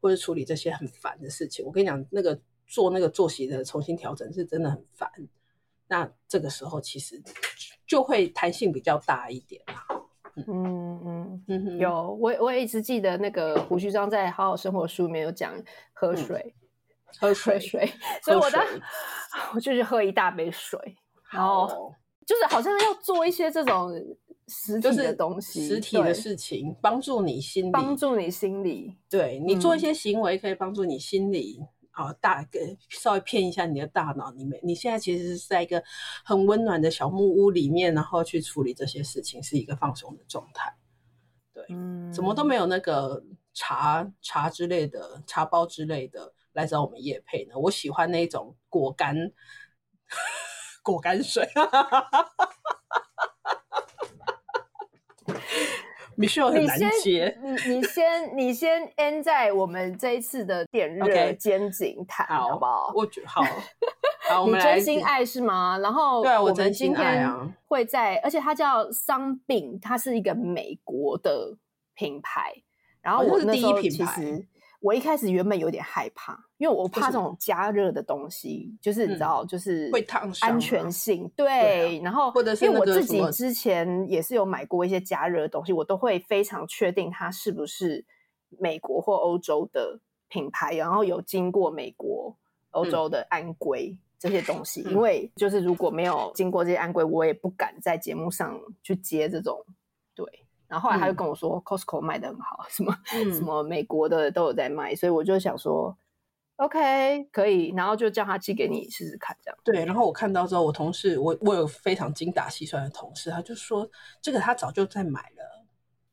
[0.00, 1.64] 或者处理这些很烦的事情。
[1.64, 5.08] 我跟你讲，那个做那个作息的重新调整是真的很烦。
[5.86, 7.22] 那这个时候其实
[7.86, 9.86] 就会弹性比较大一点啊。
[10.36, 15.52] 嗯嗯嗯，有我我也一直记得那个胡须章在《好好生活》书里面有讲
[15.92, 16.54] 喝水，
[17.06, 17.54] 嗯、喝水。
[17.54, 18.64] 喝水，所以我当
[19.54, 20.78] 我就是喝一大杯水，
[21.30, 21.94] 然后
[22.26, 23.92] 就是好像要做一些这种
[24.48, 31.58] 实体的东西，实体的事情帮助你心理，帮助你心理，对你做一些行为可以帮助你心理。
[31.60, 35.82] 嗯啊，大个稍微骗一下你的大脑，你没你现在其实是在一个
[36.24, 40.74] 很温暖的小木屋里面，然后去处理这些事情，是一个放松的状态。
[41.52, 43.22] 对，嗯，怎么都没有那个
[43.52, 47.58] 茶茶之类的茶包之类的来找我们叶配呢？
[47.58, 49.14] 我喜欢那种果干
[50.82, 51.46] 果干水。
[56.16, 62.92] 你需要很难接，你先你你先你先 end 在我们这一次的电热 肩颈谈，okay, 好不好？
[62.94, 63.42] 我觉好，
[64.28, 65.78] 好， 我真心爱是吗？
[65.78, 67.28] 然后对，我们今天
[67.66, 71.56] 会在，而且它叫 Sunbeam，它是一个美国的
[71.94, 72.52] 品牌，
[73.00, 74.46] 然后我那时候其实。
[74.82, 82.00] 我一开始原本有点害怕，因为我怕这种加热的东西，就是你知道，就是会烫伤，安全性对。
[82.02, 88.04] 然后，或者是因为我自己之前也是有买过一些加热的东西，我都会非常确定它是不是
[88.58, 92.36] 美国或欧洲的品牌，然后有经过美国、
[92.72, 94.80] 欧洲的安规这些东西。
[94.82, 99.81] 因为就是如果没有经过这些安规，我也不敢在节目上去接这种对。
[100.72, 105.94] 然后后来他就跟我说，嗯，Costco 卖的很好，什么、嗯、什么美国的都有在卖，所以我就想说
[106.56, 109.58] ，OK 可以，然后就叫他寄给你试试看，这样。
[109.62, 113.86] 对，然后我看到之后，我同事，我我有非常精打细算的同事，他就说
[114.22, 115.66] 这个他早就在买了，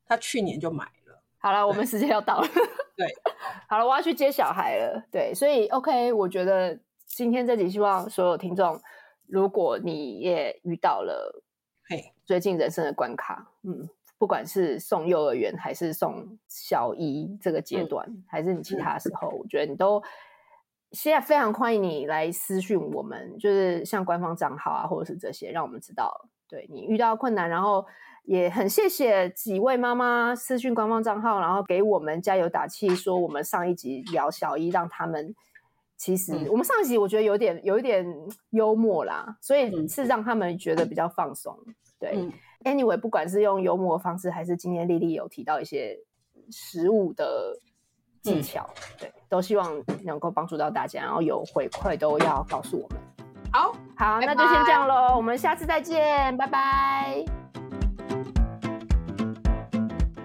[0.04, 1.22] 他去年就买了。
[1.38, 2.48] 好了，我们时间要到了，
[2.94, 3.06] 对，
[3.66, 8.78] 好了，我要去接小孩了，对，所以 OK，我觉得今天这集希望所有听众，
[9.26, 11.42] 如果你也遇到了
[11.88, 13.88] 嘿最近人生的关卡，嗯。
[14.20, 20.02] 不管是送幼儿园还是送小一这个阶段，嗯、还是你其他时候，我觉得你都
[20.92, 27.48] 现在非常欢迎你来私讯我们，就是像官方账号啊，或者是这些，让我们知道对你遇到困难。
[27.48, 27.86] 然后
[28.24, 35.34] 也很谢谢几位妈妈私讯官方账号，然后给我们加油打气，说我们上一集聊小一，让他们
[35.96, 38.04] 其实、嗯、我们上一集我觉得有点有一点
[38.50, 41.58] 幽默啦，所以是让他们觉得比较放松，
[41.98, 42.12] 对。
[42.16, 42.30] 嗯
[42.64, 45.98] Anyway，不管是用幽默的方式，还是今天丽丽有提到一些
[46.50, 47.58] 食物的
[48.20, 53.00] 技巧，嗯、对，都希望能够帮助到大家，然后有回馈都要告诉我们。
[53.50, 57.24] 好，好，那就先这样喽，我们下次再见，拜拜。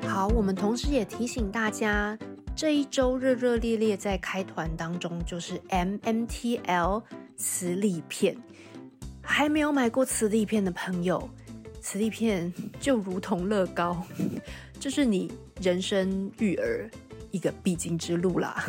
[0.05, 2.17] 好，我们同时也提醒大家，
[2.53, 7.01] 这一周热热烈烈在开团当中，就是 MMTL
[7.37, 8.35] 磁力片，
[9.21, 11.29] 还没有买过磁力片的朋友。
[11.85, 14.03] 磁力片就如同乐高，
[14.79, 15.31] 这是你
[15.61, 16.89] 人生育儿
[17.29, 18.65] 一个必经之路啦。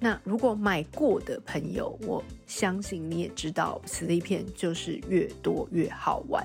[0.00, 6.44] 那如果买过的朋友，我相信你也知道，磁力片就是越多越好玩。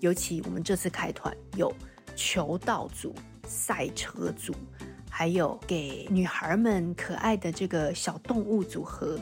[0.00, 1.72] 尤其我们这次开团有
[2.16, 3.14] 求道组、
[3.46, 4.52] 赛车组，
[5.08, 9.16] 还有给女孩们可爱的这个小动物组合。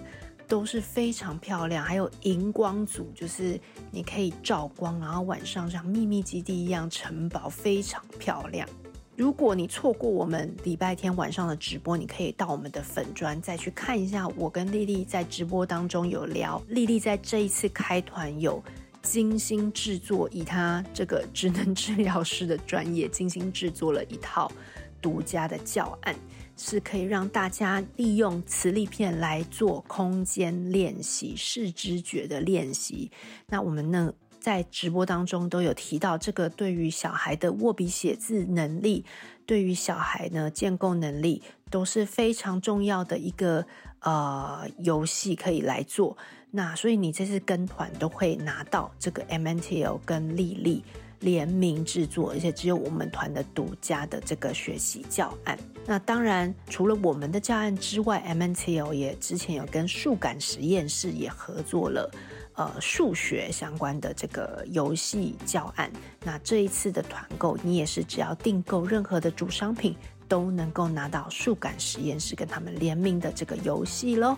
[0.52, 3.58] 都是非常漂亮，还有荧光组，就是
[3.90, 8.68] 你可以照光，然后晚上像秘密基地一样城堡，非常漂亮。
[9.16, 14.28] 如果你错过我们礼拜天晚上的直播，你可以到我们的粉专再去看一下。
[14.36, 18.62] 我跟丽丽在直播当中有聊，丽丽在这一次开团有
[19.00, 24.52] 精心制作，以她这个职能治疗师的专业，精心制作了一套
[25.00, 26.14] 独家的教案。
[26.56, 33.10] 是可以让大家利用磁力片来做空间练习、视知觉的练习。
[33.46, 39.04] 那我们呢，在直播当中都有提到，这个对于小孩的握笔写字能力，
[39.46, 43.66] 对于小孩呢建构能力都是非常重要的一个
[44.00, 46.16] 呃游戏可以来做。
[46.50, 50.84] 那所以你这次跟团都会拿到这个 MNTL 跟丽丽
[51.20, 55.58] 联名制作，而且只有我们团的独家的这个学习教案。
[55.84, 62.10] 那当然，除了我们的教案之外，MMTL 也之前有跟数感实验室也合作了，
[62.54, 65.90] 呃，数学相关的这个游戏教案。
[66.22, 69.96] 那这一次的团购，你也是只要订购任何的主商品，
[70.28, 74.36] 都能够拿到数感实验室跟他们联名的这个游戏喽。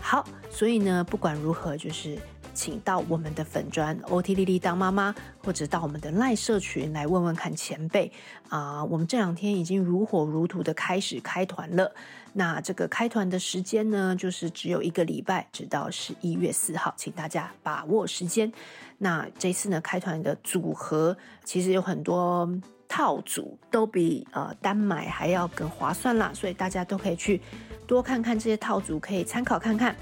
[0.00, 2.16] 好，所以呢，不管如何，就是。
[2.56, 8.10] 请到我们的粉专 OT 丽丽当妈妈，或者到我们的赖社群来问问看前辈
[8.48, 11.94] 啊、我们这两天已经如火如荼的开始开团了。
[12.32, 18.50] 那这个开团的时间呢，就是只有一个礼拜，直到十一月四号，请大家把握时间。
[18.98, 22.48] 那这次呢，开团的组合其实有很多
[22.88, 27.40] 套组，都比呃单买还要更划算啦，所以大家都可以去。
[27.86, 29.94] 多看看这些套组，可以参考看看。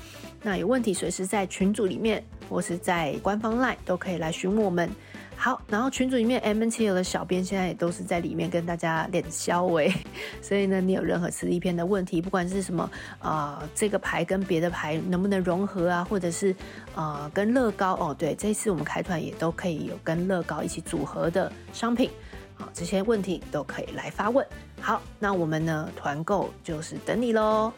[0.43, 4.91] 那有问题随时在群组里面，或是在官方 LINE 都可以来询问我们。
[5.37, 9.81] 好，然后群组里面 M7 的小编现在也都是在里面跟大家练肖话，
[10.41, 16.55] 所以呢，你有任何磁力片的问题，不管是什么啊、这个牌跟别的牌能不能融合啊，或者是
[16.95, 22.09] 啊、跟乐高哦，对，这次我们开团也都可以有跟乐高一起组合的商品。
[22.57, 24.47] 好，这些问题都可以来发问。
[24.81, 27.73] 好，那我们呢，团购就是等你喽。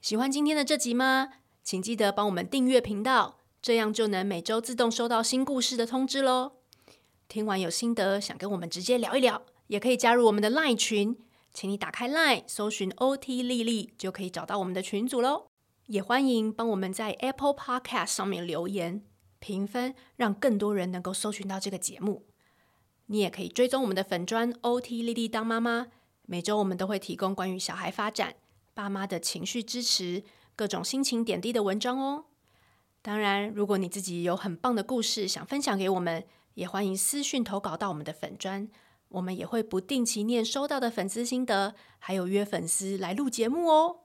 [0.00, 1.28] 喜欢今天的这集吗？
[1.62, 6.52] 请记得帮我们订阅频道，这样就能每周自动收到新故事的通知喽。
[7.28, 11.18] 听完有心得，想跟我们直接聊一聊，也可以加入我们的 LINE 群，
[11.52, 15.48] 请你打开 LINE 搜寻 OT 丽丽，就可以找到我们的群组喽。
[15.88, 19.02] 也欢迎帮我们在 Apple Podcast 上面留言。
[19.38, 22.26] 评分，让更多人能够搜寻到这个节目。
[23.06, 25.86] 你也可以追踪我们的粉砖 OT 丽丽当妈妈，
[26.26, 28.34] 每周我们都会提供关于小孩发展、
[28.74, 30.22] 爸妈的情绪支持、
[30.54, 32.26] 各种心情点滴的文章哦。
[33.00, 38.68] 当然，如果你自己有很棒的故事想分享给我们，也欢迎私讯投稿到我们的粉砖，
[39.08, 44.00] 我们也会不定期念收到的粉丝心得，还有约粉丝来录节目哦。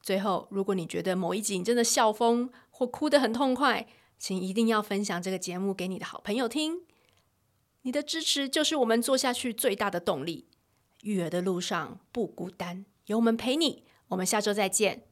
[0.00, 3.86] 最后，如果你觉得某一集你真的笑疯或哭得很痛快，
[4.18, 6.82] 请一定要分享这个节目给你的好朋友听，
[7.82, 10.48] 你的支持就是我们做下去最大的动力。
[11.02, 13.84] 育儿的路上不孤单，有我们陪你。
[14.08, 15.04] 我们下周再见，